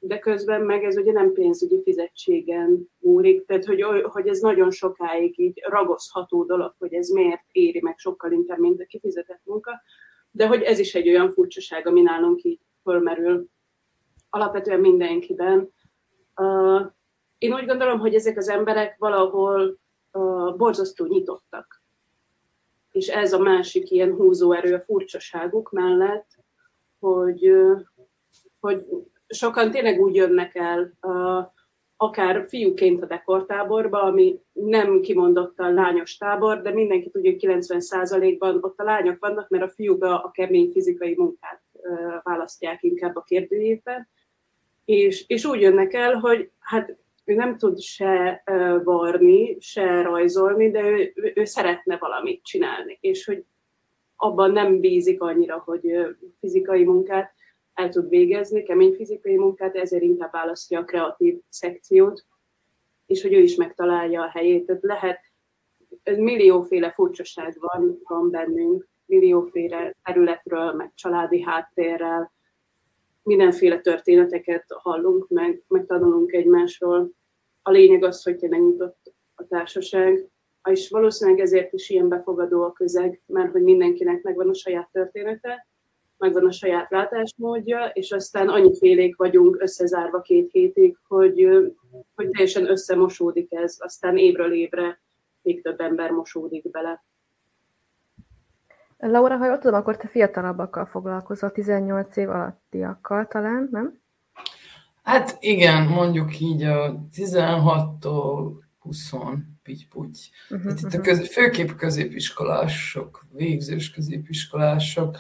[0.03, 5.39] de közben meg ez ugye nem pénzügyi fizetségen múlik, tehát hogy, hogy ez nagyon sokáig
[5.39, 9.83] így ragozható dolog, hogy ez miért éri meg sokkal inkább, mint a kifizetett munka,
[10.31, 13.49] de hogy ez is egy olyan furcsaság, ami nálunk így fölmerül
[14.31, 15.73] alapvetően mindenkiben.
[16.37, 16.87] Uh,
[17.39, 19.79] én úgy gondolom, hogy ezek az emberek valahol
[20.13, 21.83] uh, borzasztó nyitottak.
[22.91, 26.29] És ez a másik ilyen húzóerő a furcsaságuk mellett,
[26.99, 27.81] hogy, uh,
[28.61, 28.87] hogy
[29.31, 30.93] sokan tényleg úgy jönnek el,
[31.97, 38.81] akár fiúként a dekortáborba, ami nem kimondottan lányos tábor, de mindenki tudja, hogy 90%-ban ott
[38.81, 41.63] a lányok vannak, mert a fiúk a, kemény fizikai munkát
[42.23, 44.09] választják inkább a kérdőjében.
[44.85, 48.43] És, és úgy jönnek el, hogy hát ő nem tud se
[48.85, 53.45] varni, se rajzolni, de ő, ő, szeretne valamit csinálni, és hogy
[54.17, 57.33] abban nem bízik annyira, hogy fizikai munkát
[57.81, 62.25] el tud végezni, kemény fizikai munkát, ezért inkább választja a kreatív szekciót,
[63.07, 64.67] és hogy ő is megtalálja a helyét.
[64.67, 65.21] Tehát lehet,
[66.05, 72.33] millióféle furcsaság van, van bennünk, millióféle területről, meg családi háttérrel,
[73.23, 77.11] mindenféle történeteket hallunk, meg, meg tanulunk egymásról.
[77.63, 80.29] A lényeg az, hogy tényleg nyitott a társaság,
[80.71, 85.69] és valószínűleg ezért is ilyen befogadó a közeg, mert hogy mindenkinek megvan a saját története,
[86.21, 91.49] megvan a saját látásmódja, és aztán annyi félék vagyunk összezárva két hétig, hogy,
[92.15, 95.01] hogy teljesen összemosódik ez, aztán évről évre
[95.43, 97.05] még több ember mosódik bele.
[98.99, 104.01] Laura, ha jól tudom, akkor te fiatalabbakkal foglalkozol, 18 év alattiakkal talán, nem?
[105.03, 109.13] Hát igen, mondjuk így a 16-tól 20
[109.63, 110.31] pitty-puty.
[110.51, 111.01] Uh-huh, itt uh-huh.
[111.01, 115.17] a köz, főképp középiskolások, végzős középiskolások,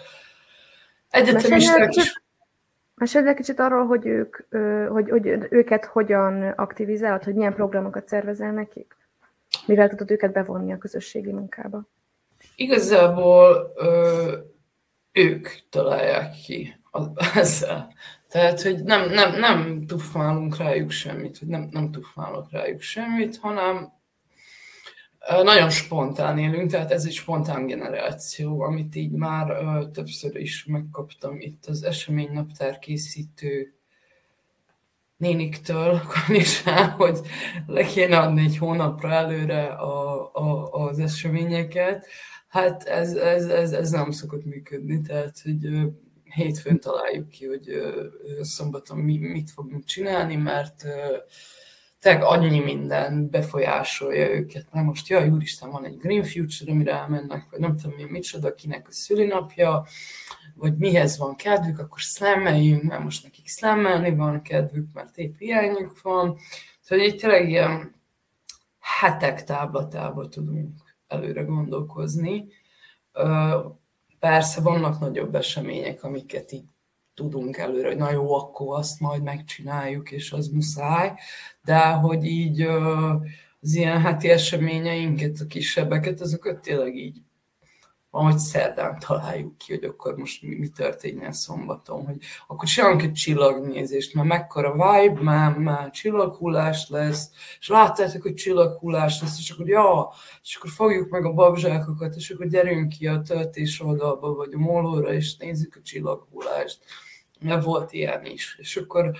[1.10, 2.22] egyetemisták is.
[2.94, 4.36] Mesélj egy kicsit arról, hogy, ők,
[4.88, 8.96] hogy, hogy őket hogyan aktivizálod, hogy milyen programokat szervezel nekik?
[9.66, 11.88] Mivel tudod őket bevonni a közösségi munkába?
[12.54, 14.36] Igazából ö,
[15.12, 16.80] ők találják ki
[17.34, 17.92] ezzel.
[18.28, 23.92] Tehát, hogy nem, nem, nem tufmálunk rájuk semmit, hogy nem, nem tufmálok rájuk semmit, hanem
[25.28, 31.40] nagyon spontán élünk, tehát ez egy spontán generáció, amit így már ö, többször is megkaptam
[31.40, 33.74] itt az eseménynaptár készítő
[35.16, 37.20] néniktől, Kanisán, hogy
[37.66, 42.06] le kéne adni egy hónapra előre a, a, az eseményeket.
[42.48, 45.86] Hát ez, ez, ez, ez nem szokott működni, tehát hogy ö,
[46.24, 48.08] hétfőn találjuk ki, hogy ö,
[48.40, 51.16] szombaton mi, mit fogunk csinálni, mert ö,
[52.00, 54.66] tényleg annyi minden befolyásolja őket.
[54.72, 58.54] Mert most, jaj, úristen, van egy Green Future, amire elmennek, vagy nem tudom én micsoda,
[58.54, 59.86] kinek a szülinapja,
[60.54, 66.02] vagy mihez van kedvük, akkor szlemmeljünk, mert most nekik szlemmelni van kedvük, mert épp hiányuk
[66.02, 66.38] van.
[66.80, 67.94] Szóval így tényleg ilyen
[68.78, 72.46] hetek táblatába tudunk előre gondolkozni.
[74.18, 76.64] Persze vannak nagyobb események, amiket így
[77.20, 81.12] tudunk előre, hogy na jó, akkor azt majd megcsináljuk, és az muszáj,
[81.64, 82.60] de hogy így
[83.60, 87.22] az ilyen heti eseményeinket, a kisebbeket, azokat tényleg így
[88.12, 93.12] ahogy szerdán találjuk ki, hogy akkor most mi, mi történjen szombaton, hogy akkor csinálunk egy
[93.12, 97.30] csillagnézést, mert mekkora vibe, már, már csillaghullás lesz,
[97.60, 100.08] és láttátok, hogy csillaghullás lesz, és akkor ja,
[100.42, 104.58] és akkor fogjuk meg a babzsákokat, és akkor gyerünk ki a töltés oldalba, vagy a
[104.58, 106.78] mólóra, és nézzük a csillaghullást.
[107.40, 108.56] Volt ilyen is.
[108.58, 109.10] És akkor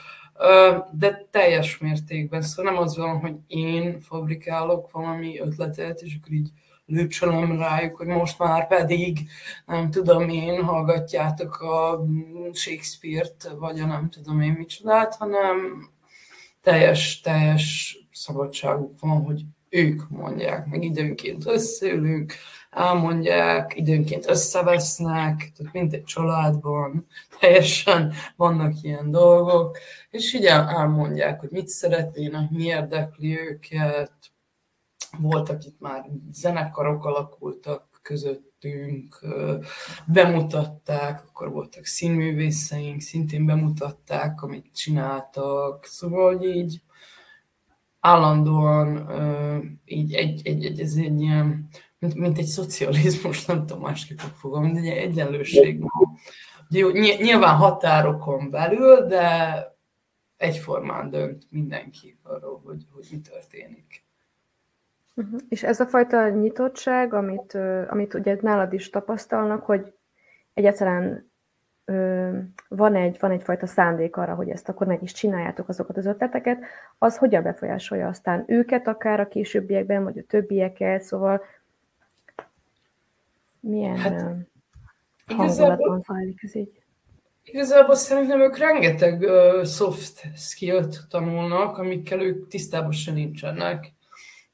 [0.93, 6.49] de teljes mértékben, szóval nem az van, hogy én fabrikálok valami ötletet, és akkor így
[6.87, 9.19] lőcsölöm rájuk, hogy most már pedig,
[9.67, 12.05] nem tudom én, hallgatjátok a
[12.53, 15.89] Shakespeare-t, vagy a nem tudom én micsodát, hanem
[16.63, 22.35] teljes, teljes szabadságuk van, hogy ők mondják, meg időnként összeülünk,
[22.71, 27.07] elmondják, időnként összevesznek, tehát mint egy családban,
[27.41, 29.79] teljesen vannak ilyen dolgok,
[30.11, 34.13] és így elmondják, hogy mit szeretnének, mi érdekli őket,
[35.19, 39.21] voltak itt már zenekarok alakultak közöttünk,
[40.07, 46.83] bemutatták, akkor voltak színművészeink, szintén bemutatták, amit csináltak, szóval így
[48.01, 49.11] állandóan
[49.85, 51.69] így egy, egy, egy, ez egy ilyen,
[52.01, 55.85] mint, mint egy szocializmus, nem tudom másképp fogom, de egy egyenlőség.
[56.69, 59.65] Jó, nyilván határokon belül, de
[60.37, 64.05] egyformán dönt mindenki arról, hogy, hogy mi történik.
[65.15, 65.41] Uh-huh.
[65.49, 67.59] És ez a fajta nyitottság, amit,
[67.89, 69.95] amit ugye nálad is tapasztalnak, hogy
[70.55, 71.31] egyáltalán
[72.69, 76.59] van, egy, van egyfajta szándék arra, hogy ezt akkor meg is csináljátok azokat az ötleteket,
[76.99, 81.43] az hogyan befolyásolja aztán őket akár a későbbiekben, vagy a többieket, szóval
[83.61, 84.37] milyen hát,
[85.27, 86.83] hangulatban zajlik ez így?
[87.45, 93.93] Igazából szerintem ők rengeteg uh, soft skill-t tanulnak, amikkel ők tisztában se nincsenek.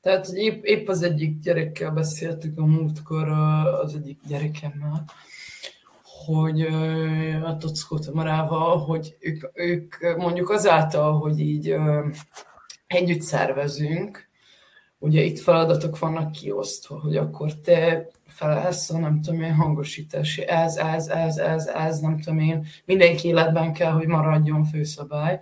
[0.01, 3.29] Tehát épp, épp az egyik gyerekkel beszéltük a múltkor,
[3.83, 5.05] az egyik gyerekemmel,
[6.27, 6.61] hogy
[7.45, 11.77] a Tockó Tamarával, hogy ők, ők mondjuk azáltal, hogy így
[12.87, 14.26] együtt szervezünk,
[15.07, 20.77] ugye itt feladatok vannak kiosztva, hogy akkor te felelsz a nem tudom én hangosítási, ez,
[20.77, 25.41] ez, ez, ez, ez, nem tudom én, mindenki életben kell, hogy maradjon főszabály.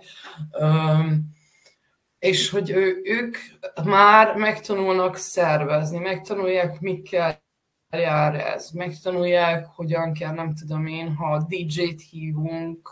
[2.19, 3.37] És hogy ő, ők
[3.83, 7.43] már megtanulnak szervezni, megtanulják, mikkel
[7.89, 12.89] jár ez, megtanulják, hogyan kell, nem tudom én, ha DJ-t hívunk,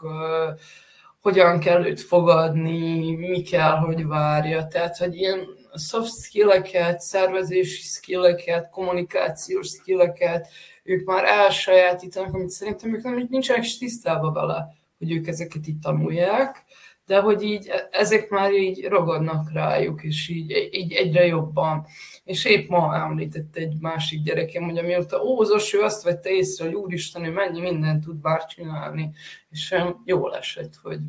[1.21, 4.67] hogyan kell őt fogadni, mi kell, hogy várja.
[4.67, 5.39] Tehát, hogy ilyen
[5.73, 10.47] soft skilleket, szervezési skilleket, kommunikációs skilleket
[10.83, 14.67] ők már elsajátítanak, amit szerintem ők nem nincsenek is tisztában vele,
[14.97, 16.65] hogy ők ezeket itt tanulják
[17.05, 21.85] de hogy így ezek már így ragadnak rájuk, és így, így egyre jobban.
[22.23, 26.73] És épp ma említett egy másik gyerekem, hogy amióta ózos, ő azt vette észre, hogy
[26.73, 29.11] úristen, ő mennyi mindent tud bár csinálni,
[29.49, 30.99] és jól esett, hogy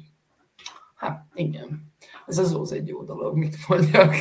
[0.94, 1.92] hát igen,
[2.26, 4.14] ez az óz egy jó dolog, mit mondjak.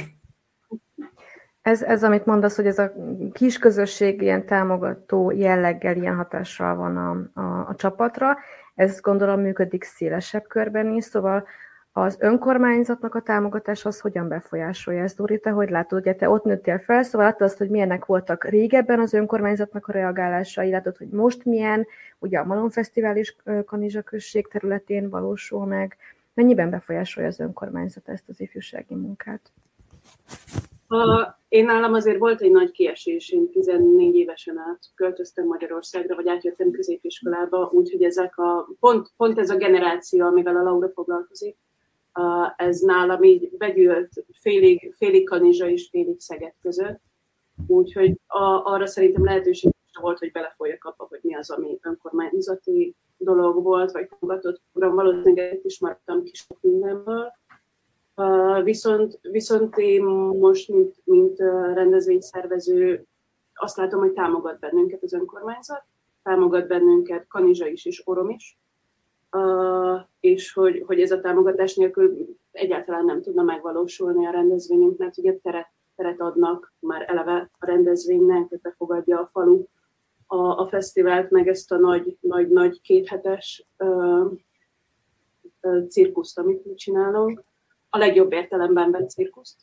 [1.63, 2.93] Ez, ez, amit mondasz, hogy ez a
[3.33, 8.37] kis közösség ilyen támogató jelleggel, ilyen hatással van a, a, a csapatra,
[8.75, 11.47] ez gondolom működik szélesebb körben is, szóval
[11.91, 16.43] az önkormányzatnak a támogatás az hogyan befolyásolja ezt, Dori, te hogy látod, ugye te ott
[16.43, 21.09] nőttél fel, szóval látod azt, hogy milyenek voltak régebben az önkormányzatnak a reagálásai, látod, hogy
[21.09, 21.87] most milyen,
[22.19, 23.35] ugye a Malon Fesztivál is
[23.65, 25.97] Kanizsa község területén valósul meg,
[26.33, 29.51] mennyiben befolyásolja az önkormányzat ezt az ifjúsági munkát?
[30.93, 36.27] A, én nálam azért volt egy nagy kiesés, én 14 évesen át költöztem Magyarországra, vagy
[36.27, 41.57] átjöttem középiskolába, úgyhogy ezek a, pont, pont ez a generáció, amivel a Laura foglalkozik,
[42.55, 46.99] ez nálam így begyűlt félig, félig Kanizsa és félig Szeged között.
[47.67, 49.71] Úgyhogy a, arra szerintem lehetőség
[50.01, 54.95] volt, hogy belefolyjak abba, hogy mi az, ami önkormányzati dolog volt, vagy támogatott program.
[54.95, 57.31] Valószínűleg is maradtam kis mindenből.
[58.63, 61.39] Viszont, viszont én most, mint, mint
[61.73, 63.05] rendezvényszervező,
[63.53, 65.83] azt látom, hogy támogat bennünket az önkormányzat,
[66.23, 68.57] támogat bennünket Kanizsa is és Orom is,
[70.19, 75.37] és hogy, hogy ez a támogatás nélkül egyáltalán nem tudna megvalósulni a rendezvényünk, mert ugye
[75.37, 79.63] teret, teret adnak már eleve a rendezvénynek, hogy befogadja a falu
[80.27, 84.31] a, a fesztivált, meg ezt a nagy, nagy, nagy kéthetes uh,
[85.89, 87.43] cirkuszt, amit mi csinálunk,
[87.93, 89.59] a legjobb értelemben vett cirkuszt.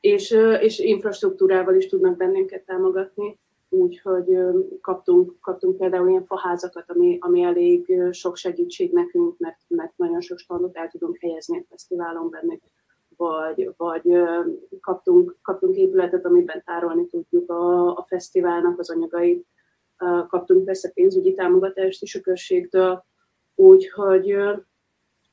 [0.00, 3.38] És, és infrastruktúrával is tudnak bennünket támogatni
[3.70, 4.38] úgyhogy
[4.80, 10.38] kaptunk, kaptunk például ilyen faházakat, ami, ami elég sok segítség nekünk, mert, mert nagyon sok
[10.38, 12.62] standot el tudunk helyezni a fesztiválon bennük,
[13.16, 14.22] vagy, vagy
[14.80, 19.46] kaptunk, kaptunk épületet, amiben tárolni tudjuk a, a fesztiválnak az anyagait,
[20.28, 23.04] kaptunk persze pénzügyi támogatást is a községtől,
[23.54, 24.36] úgyhogy,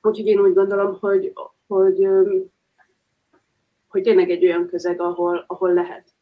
[0.01, 1.33] úgyhogy én úgy gondolom, hogy,
[1.67, 2.07] hogy,
[3.87, 6.13] hogy tényleg egy olyan közeg, ahol, ahol lehet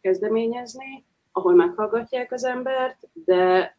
[0.00, 3.76] kezdeményezni, ahol meghallgatják az embert, de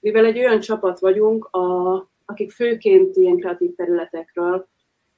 [0.00, 4.68] mivel egy olyan csapat vagyunk, a, akik főként ilyen kreatív területekről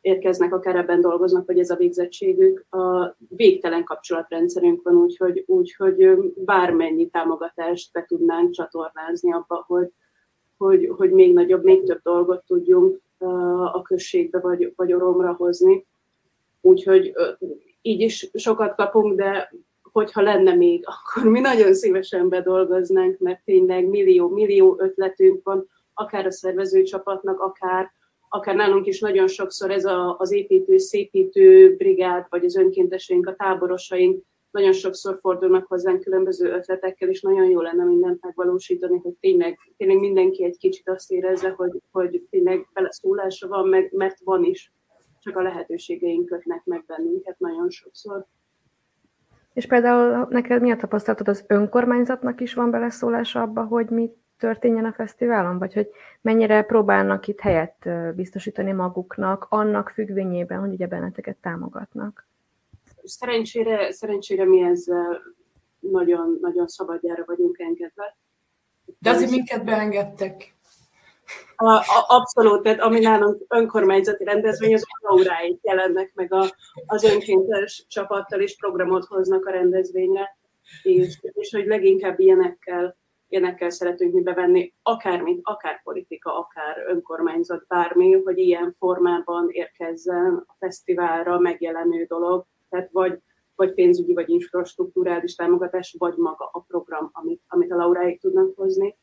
[0.01, 7.09] érkeznek, akár ebben dolgoznak, vagy ez a végzettségük, a végtelen kapcsolatrendszerünk van, úgyhogy, úgyhogy bármennyi
[7.09, 9.93] támogatást be tudnánk csatornázni abba, hogy,
[10.57, 13.01] hogy, hogy még nagyobb, még több dolgot tudjunk
[13.73, 15.87] a községbe vagy, vagy oromra hozni.
[16.61, 17.12] Úgyhogy
[17.83, 19.53] így is sokat kapunk, de
[19.83, 26.31] hogyha lenne még, akkor mi nagyon szívesen bedolgoznánk, mert tényleg millió-millió ötletünk van, akár a
[26.31, 27.93] szervezőcsapatnak, akár,
[28.29, 33.35] akár nálunk is nagyon sokszor ez a, az építő, szépítő brigád, vagy az önkénteseink, a
[33.35, 39.59] táborosaink, nagyon sokszor fordulnak hozzánk különböző ötletekkel, és nagyon jó lenne mindent megvalósítani, hogy tényleg,
[39.76, 44.72] tényleg mindenki egy kicsit azt érezze, hogy, hogy tényleg beleszólása van, meg, mert van is,
[45.20, 48.26] csak a lehetőségeink kötnek meg bennünket nagyon sokszor.
[49.53, 54.84] És például neked mi a tapasztalatod, az önkormányzatnak is van beleszólása abba, hogy mi történjen
[54.84, 55.88] a fesztiválon, vagy hogy
[56.20, 62.30] mennyire próbálnak itt helyet biztosítani maguknak, annak függvényében, hogy ugye benneteket támogatnak?
[63.03, 65.22] Szerencsére, szerencsére mi ezzel
[65.78, 68.16] nagyon, nagyon szabadjára vagyunk engedve.
[68.98, 70.55] De azért minket beengedtek.
[71.57, 76.55] A, a, abszolút, tehát ami nálunk önkormányzati rendezvény, az auráit jelennek meg a,
[76.86, 80.38] az önkéntes csapattal, és programot hoznak a rendezvényre,
[80.82, 82.96] és, és hogy leginkább ilyenekkel,
[83.28, 90.55] ilyenekkel szeretünk mi bevenni, akármint, akár politika, akár önkormányzat, bármi, hogy ilyen formában érkezzen a
[90.59, 93.18] fesztiválra megjelenő dolog, tehát vagy,
[93.55, 98.97] vagy pénzügyi, vagy infrastruktúrális támogatás, vagy maga a program, amit, amit a lauráik tudnak hozni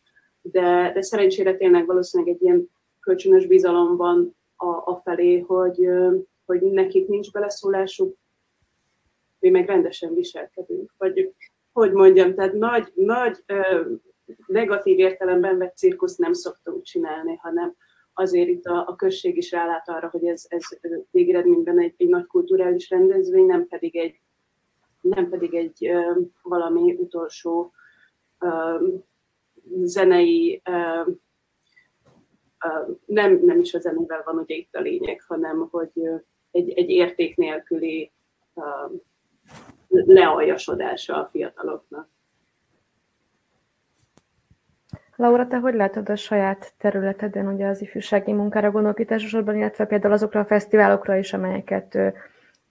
[0.51, 5.89] de, de szerencsére tényleg valószínűleg egy ilyen kölcsönös bizalom van a, a felé, hogy,
[6.45, 8.17] hogy nekik nincs beleszólásuk,
[9.39, 10.93] mi meg rendesen viselkedünk.
[10.97, 11.33] Vagy
[11.73, 13.43] hogy mondjam, tehát nagy, nagy
[14.45, 17.75] negatív értelemben vett cirkuszt nem szoktunk csinálni, hanem
[18.19, 20.63] azért itt a, a község is rálát arra, hogy ez, ez
[21.11, 24.19] végeredményben egy, egy nagy kulturális rendezvény, nem pedig egy,
[25.01, 25.91] nem pedig egy
[26.41, 27.71] valami utolsó
[29.83, 30.61] zenei,
[33.05, 36.09] nem, nem is a zenével van ugye itt a lényeg, hanem hogy
[36.51, 38.11] egy, egy érték nélküli
[39.87, 42.09] lealjasodása a fiataloknak.
[45.19, 49.85] Laura, te hogy látod a saját területeden, ugye az ifjúsági munkára gondolok itt elsősorban, illetve
[49.85, 51.97] például azokra a fesztiválokra is, amelyeket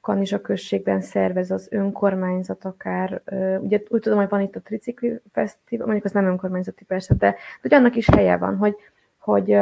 [0.01, 3.23] Kanizsa községben szervez az önkormányzat akár.
[3.61, 7.35] Ugye úgy tudom, hogy van itt a Tricikli Fesztivál, mondjuk az nem önkormányzati persze, de,
[7.63, 8.77] de annak is helye van, hogy,
[9.19, 9.59] hogy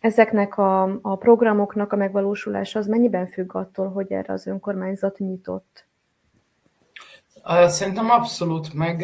[0.00, 5.87] ezeknek a, a programoknak a megvalósulása az mennyiben függ attól, hogy erre az önkormányzat nyitott?
[7.48, 9.02] Szerintem abszolút, meg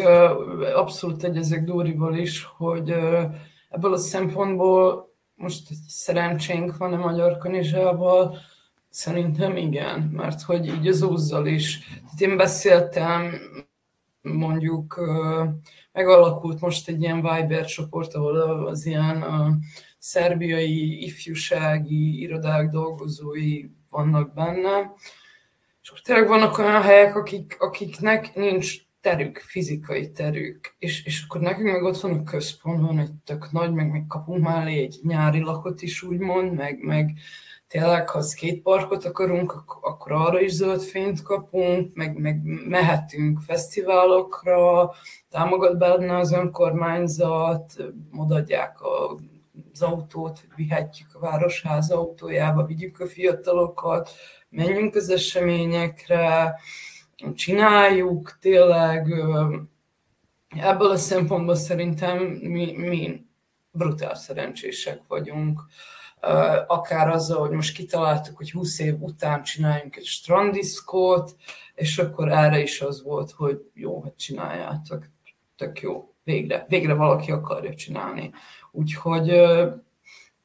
[0.75, 2.91] abszolút egyezek Dórival is, hogy
[3.71, 8.37] ebből a szempontból most szerencsénk van a Magyar Kanizsával,
[8.89, 11.79] szerintem igen, mert hogy így az úzzal is.
[11.79, 13.33] Tehát én beszéltem,
[14.23, 15.01] mondjuk
[15.93, 19.25] megalakult most egy ilyen Viber csoport, ahol az ilyen
[19.99, 24.93] szerbiai ifjúsági irodák dolgozói vannak benne,
[25.85, 31.41] és akkor tényleg vannak olyan helyek, akik, akiknek nincs terük, fizikai terük, és, és akkor
[31.41, 34.99] nekünk meg ott van a központ, van egy tök nagy, meg meg kapunk mellé egy
[35.03, 37.13] nyári lakot is úgymond, meg, meg
[37.69, 38.23] tényleg, ha
[38.63, 44.91] parkot akarunk, akkor arra is zöld fényt kapunk, meg, meg mehetünk fesztiválokra,
[45.29, 47.77] támogat benne az önkormányzat,
[48.17, 49.17] odaadják a
[49.75, 54.11] az autót, vihetjük a városház autójába, vigyük a fiatalokat,
[54.49, 56.55] menjünk az eseményekre,
[57.35, 59.15] csináljuk, tényleg
[60.49, 63.27] ebből a szempontból szerintem mi, mi
[63.71, 65.61] brutál szerencsések vagyunk.
[66.67, 71.37] Akár azzal, hogy most kitaláltuk, hogy 20 év után csináljunk egy strandiszkót,
[71.75, 75.05] és akkor erre is az volt, hogy jó, hogy csináljátok,
[75.57, 78.31] tök jó, végre, végre valaki akarja csinálni.
[78.77, 79.29] Úgyhogy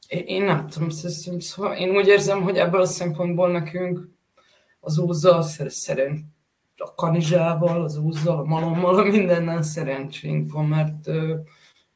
[0.07, 4.09] én nem tudom, szóval én úgy érzem, hogy ebből a szempontból nekünk
[4.79, 6.25] az úzzal szerint
[6.77, 11.09] a kanizsával, az úzzal, a malommal, a mindennel szerencsénk van, mert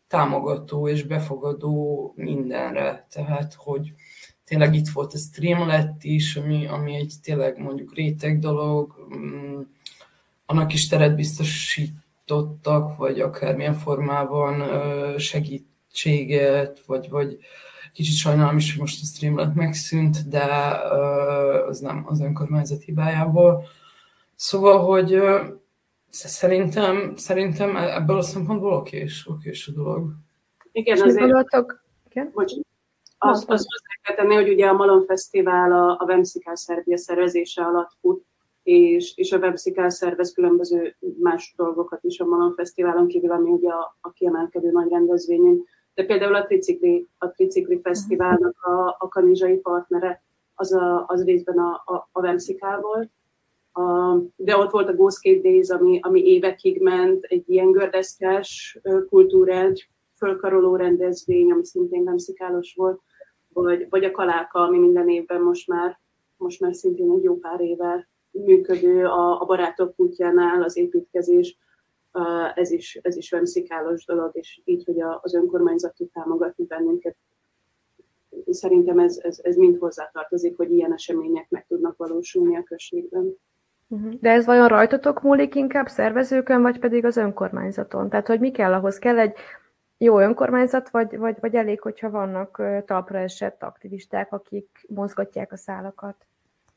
[0.08, 3.08] támogató és befogadó mindenre.
[3.10, 3.94] Tehát, hogy
[4.46, 9.62] tényleg itt volt a Streamlet is, ami, ami egy tényleg mondjuk réteg dolog, mm,
[10.46, 14.64] annak is teret biztosítottak, vagy akármilyen formában
[15.94, 17.38] segítséget, vagy, vagy
[17.94, 20.44] Kicsit sajnálom is, hogy most a Streamlet megszűnt, de
[21.68, 23.64] az nem az önkormányzat hibájából.
[24.36, 25.22] Szóval, hogy
[26.10, 30.12] szerintem, szerintem ebből a szempontból okés, okés a dolog.
[30.72, 31.20] Igen, azért...
[31.20, 31.84] Gondoltok?
[32.10, 32.32] Igen?
[32.34, 32.54] Bocs.
[33.18, 37.62] Az, az, az kell tenni, hogy ugye a Malon Fesztivál a, a Vemszikál Szerbia szervezése
[37.62, 38.26] alatt fut,
[38.64, 43.70] és, és a Webszikál szervez különböző más dolgokat is a Malon Fesztiválon kívül, ami ugye
[43.70, 49.58] a, a kiemelkedő nagy rendezvényünk de például a Tricikli, a Tricikli Fesztiválnak a, a kanizsai
[49.58, 50.24] partnere,
[50.56, 53.10] az, a, az részben a, a, a Vemszikál volt,
[53.72, 58.80] a, de ott volt a Ghost Days, ami, ami évekig ment, egy ilyen gördeszkás
[59.10, 59.78] kultúrát,
[60.16, 63.02] fölkaroló rendezvény, ami szintén vemszikálos volt,
[63.54, 66.00] vagy, vagy a Kaláka, ami minden évben most már,
[66.38, 71.58] most már szintén egy jó pár éve működő a, a barátok útjánál az építkezés,
[72.54, 77.16] ez is, ez is vemszikálos dolog, és így, hogy az önkormányzat tud támogatni bennünket,
[78.50, 83.38] szerintem ez, ez, ez mind hozzátartozik, hogy ilyen események meg tudnak valósulni a községben.
[83.88, 84.14] Mhm.
[84.22, 88.10] De ez vajon rajtatok múlik inkább szervezőkön, vagy pedig az önkormányzaton?
[88.10, 89.00] Tehát, hogy mi kell ahhoz?
[89.00, 89.36] Kell egy
[89.98, 96.16] jó önkormányzat, vagy, vagy, vagy elég, hogyha vannak talpra esett aktivisták, akik mozgatják a szálakat?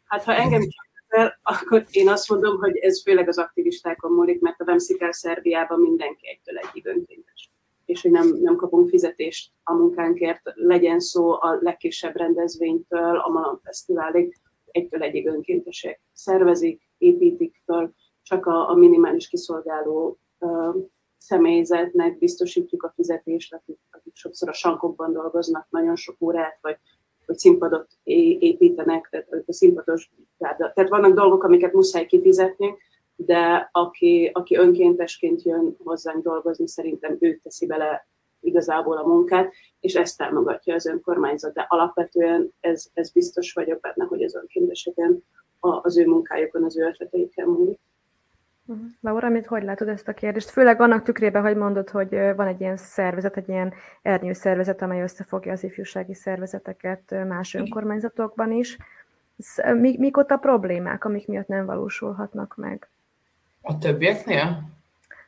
[0.05, 0.61] Hát, ha engem
[1.09, 5.80] fel, akkor én azt mondom, hogy ez főleg az aktivistákon múlik, mert a Vemszikál Szerbiában
[5.80, 7.50] mindenki egytől egyig önkéntes.
[7.84, 13.61] És hogy nem, nem kapunk fizetést a munkánkért, legyen szó a legkisebb rendezvénytől, a Malam
[13.62, 14.36] Fesztiválig,
[14.70, 17.92] egytől egyig önkéntesek szervezik, építik föl,
[18.22, 20.74] csak a, a minimális kiszolgáló uh,
[21.18, 26.76] személyzetnek biztosítjuk a fizetést, akik, akik sokszor a sankokban dolgoznak nagyon sok órát, vagy
[27.27, 27.89] hogy színpadot
[28.39, 32.74] építenek, tehát a színpados Tehát vannak dolgok, amiket muszáj kifizetni,
[33.16, 38.09] de aki, aki önkéntesként jön hozzánk dolgozni, szerintem ő teszi bele
[38.41, 41.53] igazából a munkát, és ezt támogatja az önkormányzat.
[41.53, 45.24] De alapvetően ez, ez biztos vagyok benne, hogy az önkénteseken,
[45.61, 47.81] az ő munkájukon, az ő ötleteikkel múlik.
[48.66, 48.84] Mhm.
[49.00, 50.50] Laura, mit hogy látod ezt a kérdést?
[50.50, 55.02] Főleg annak tükrében, hogy mondod, hogy van egy ilyen szervezet, egy ilyen ernyő szervezet, amely
[55.02, 58.78] összefogja az ifjúsági szervezeteket más önkormányzatokban is.
[59.74, 62.88] Mik, mik ott a problémák, amik miatt nem valósulhatnak meg?
[63.62, 64.62] A többieknél?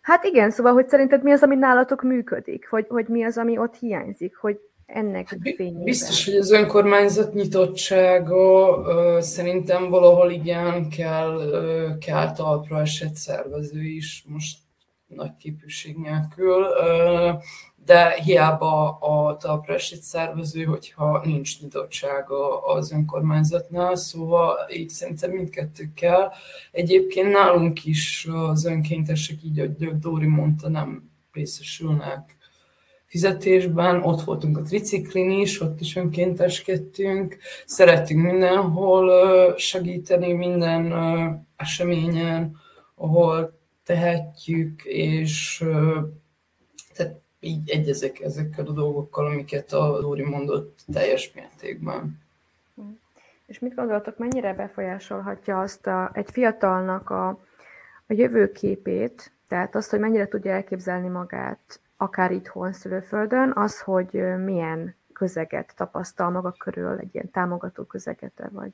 [0.00, 2.68] Hát igen, szóval, hogy szerinted mi az, ami nálatok működik?
[2.68, 4.36] Hogy, hogy mi az, ami ott hiányzik?
[4.36, 5.82] Hogy ennek fényében.
[5.82, 11.50] Biztos, hogy az önkormányzat nyitottsága szerintem valahol igen kell,
[12.00, 14.58] kell talpra esett szervező is, most
[15.06, 16.66] nagy képűség nélkül,
[17.84, 26.30] de hiába a talprásít szervező, hogyha nincs nyitottsága az önkormányzatnál, szóval így szerintem mindkettő kell.
[26.72, 32.37] Egyébként nálunk is az önkéntesek, így ahogy Dóri mondta, nem részesülnek
[33.08, 37.36] fizetésben, ott voltunk a triciklin is, ott is önkénteskedtünk,
[37.66, 40.92] szerettünk mindenhol segíteni, minden
[41.56, 42.56] eseményen,
[42.94, 45.64] ahol tehetjük, és
[46.94, 52.20] tehát így egyezek ezekkel a dolgokkal, amiket a Lóri mondott teljes mértékben.
[53.46, 57.28] És mit gondoltok, mennyire befolyásolhatja azt a, egy fiatalnak a,
[58.06, 64.10] a jövőképét, tehát azt, hogy mennyire tudja elképzelni magát, akár itthon szülőföldön, az, hogy
[64.44, 68.72] milyen közeget tapasztal maga körül, egy ilyen támogató közeget vagy?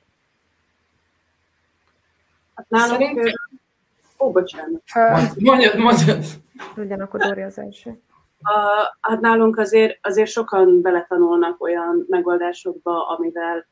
[2.55, 3.01] Hát nálunk...
[3.01, 3.33] Szerint...
[4.19, 4.81] Ó, bocsánat.
[5.39, 6.23] Mondjad, mondjad.
[6.77, 7.99] Ugyanakkor Dóri az első.
[8.41, 13.65] A, hát nálunk azért, azért sokan beletanulnak olyan megoldásokba, amivel,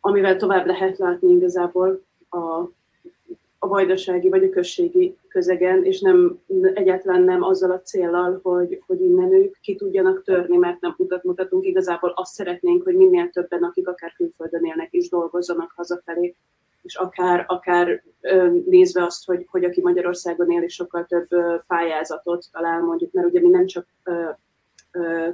[0.00, 2.62] amivel tovább lehet látni igazából a,
[3.62, 6.38] a vajdasági vagy a községi közegen, és nem
[6.74, 11.24] egyáltalán nem azzal a célral, hogy, hogy innen ők ki tudjanak törni, mert nem mutat,
[11.24, 11.64] mutatunk.
[11.64, 16.34] Igazából azt szeretnénk, hogy minél többen, akik akár külföldön élnek is dolgozzanak hazafelé,
[16.82, 18.02] és akár, akár
[18.66, 21.28] nézve azt, hogy, hogy aki Magyarországon él, és sokkal több
[21.66, 23.86] pályázatot talál, mondjuk, mert ugye mi nem csak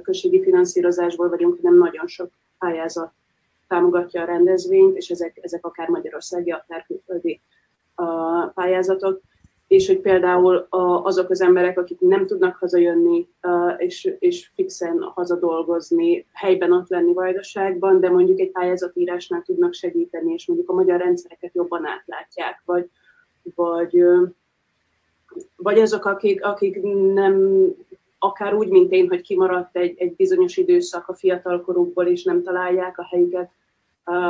[0.01, 3.11] községi finanszírozásból vagyunk, hanem nagyon sok pályázat
[3.67, 7.41] támogatja a rendezvényt, és ezek, ezek akár magyarországi, akár külföldi
[8.53, 9.21] pályázatok
[9.67, 10.67] és hogy például
[11.03, 13.27] azok az emberek, akik nem tudnak hazajönni,
[13.77, 20.47] és, és fixen hazadolgozni, helyben ott lenni vajdaságban, de mondjuk egy pályázatírásnál tudnak segíteni, és
[20.47, 22.89] mondjuk a magyar rendszereket jobban átlátják, vagy,
[23.55, 24.03] vagy,
[25.55, 26.81] vagy azok, akik, akik
[27.13, 27.65] nem,
[28.19, 32.97] akár úgy, mint én, hogy kimaradt egy, egy bizonyos időszak a fiatalkorukból, és nem találják
[32.97, 33.49] a helyüket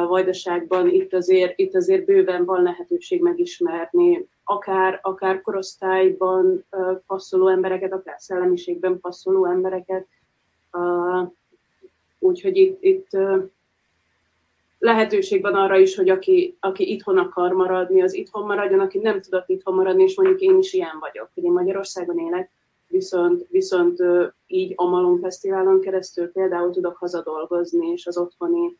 [0.08, 6.66] vajdaságban, itt azért, itt azért bőven van lehetőség megismerni akár, akár korosztályban
[7.08, 10.08] passzoló embereket, akár szellemiségben passzoló embereket.
[12.20, 13.08] Úgyhogy itt, itt
[14.80, 19.22] lehetőség van arra is, hogy aki, aki itthon akar maradni, az itthon maradjon, aki nem
[19.22, 22.52] tudott itthon maradni, és mondjuk én is ilyen vagyok, hogy én Magyarországon élek,
[22.88, 24.04] viszont, viszont
[24.48, 28.78] így a Malon Fesztiválon keresztül például tudok hazadolgozni, és az otthoni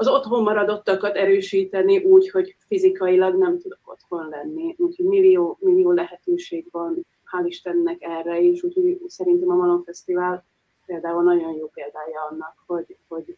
[0.00, 4.74] az otthon maradottakat erősíteni úgy, hogy fizikailag nem tudok otthon lenni.
[4.78, 10.44] Úgyhogy millió, millió lehetőség van, hál' Istennek erre is, úgyhogy szerintem a Malon Fesztivál
[10.86, 13.36] például nagyon jó példája annak, hogy, hogy,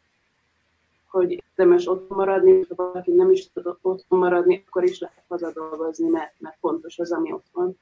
[1.07, 6.09] hogy érdemes otthon maradni, ha valaki nem is tud otthon maradni, akkor is lehet hazadolgozni,
[6.09, 7.79] mert, mert fontos az, ami ott van.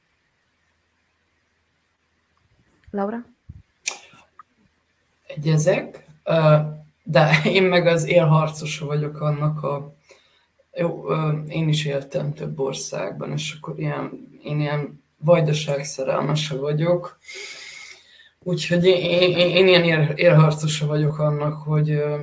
[2.90, 3.24] Laura?
[5.26, 6.04] Egyezek.
[6.24, 9.94] Uh de én meg az élharcosa vagyok annak a...
[10.72, 11.04] Jó,
[11.48, 17.18] én is éltem több országban, és akkor ilyen, én ilyen vajdaság szerelmese vagyok.
[18.42, 22.20] Úgyhogy én, én, én ilyen élharcosa vagyok annak, hogy uh,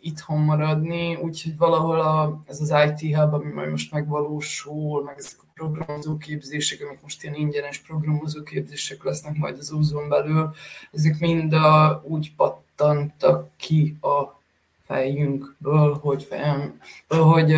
[0.00, 5.38] itthon maradni, úgyhogy valahol a, ez az IT hub, ami majd most megvalósul, meg ezek
[5.38, 10.54] a programozóképzések, amik most ilyen ingyenes programozóképzések lesznek majd az úzon belül,
[10.92, 14.40] ezek mind a, úgy pat, pattantak ki a
[14.86, 17.56] fejünkből, hogy, fejem, hogy,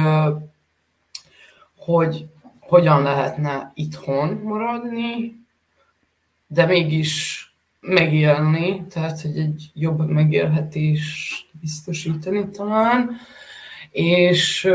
[1.77, 2.27] hogy
[2.61, 5.37] hogyan lehetne itthon maradni,
[6.47, 7.47] de mégis
[7.81, 13.11] megélni, tehát hogy egy jobb megélhetést biztosítani talán,
[13.91, 14.68] és,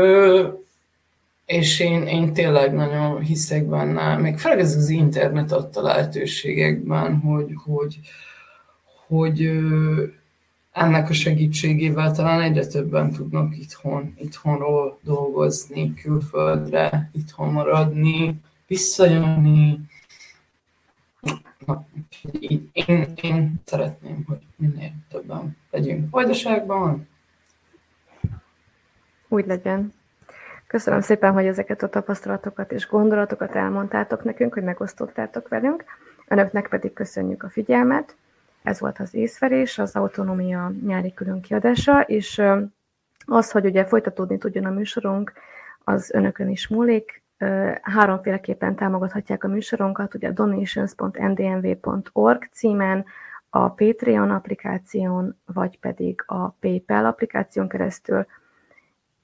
[1.46, 7.52] és én, én tényleg nagyon hiszek benne, még főleg ez az internet adta lehetőségekben, hogy,
[7.64, 7.98] hogy,
[9.06, 9.50] hogy
[10.78, 19.80] ennek a segítségével talán egyre többen tudnak itthon, itthonról dolgozni, külföldre, itthon maradni, visszajönni.
[21.66, 21.86] Na,
[22.40, 27.08] így, én, én szeretném, hogy minél többen legyünk vajdaságban.
[29.28, 29.92] Úgy legyen.
[30.66, 35.84] Köszönöm szépen, hogy ezeket a tapasztalatokat és gondolatokat elmondtátok nekünk, hogy megosztottátok velünk.
[36.28, 38.16] Önöknek pedig köszönjük a figyelmet.
[38.62, 42.42] Ez volt az észverés, az autonómia nyári különkiadása, és
[43.26, 45.32] az, hogy ugye folytatódni tudjon a műsorunk,
[45.84, 47.22] az önökön is múlik.
[47.82, 53.04] Háromféleképpen támogathatják a műsorunkat, ugye a donations.ndmv.org címen,
[53.50, 58.26] a Patreon applikáción, vagy pedig a PayPal applikáción keresztül,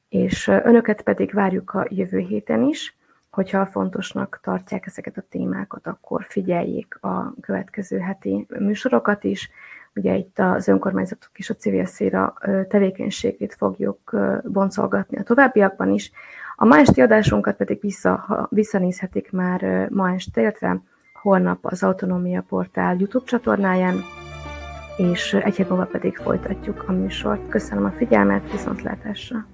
[0.09, 2.97] és önöket pedig várjuk a jövő héten is.
[3.35, 9.51] Hogyha fontosnak tartják ezeket a témákat, akkor figyeljék a következő heti műsorokat is.
[9.95, 12.35] Ugye itt az önkormányzatok és a civil széra
[12.68, 16.12] tevékenységét fogjuk boncolgatni a továbbiakban is.
[16.57, 20.80] A ma esti adásunkat pedig vissza, visszanézhetik már ma este, illetve
[21.12, 23.95] holnap az Autonómia Portál YouTube csatornáján,
[24.97, 27.49] és egy hét múlva pedig folytatjuk a műsort.
[27.49, 29.47] Köszönöm a figyelmet, viszontlátásra!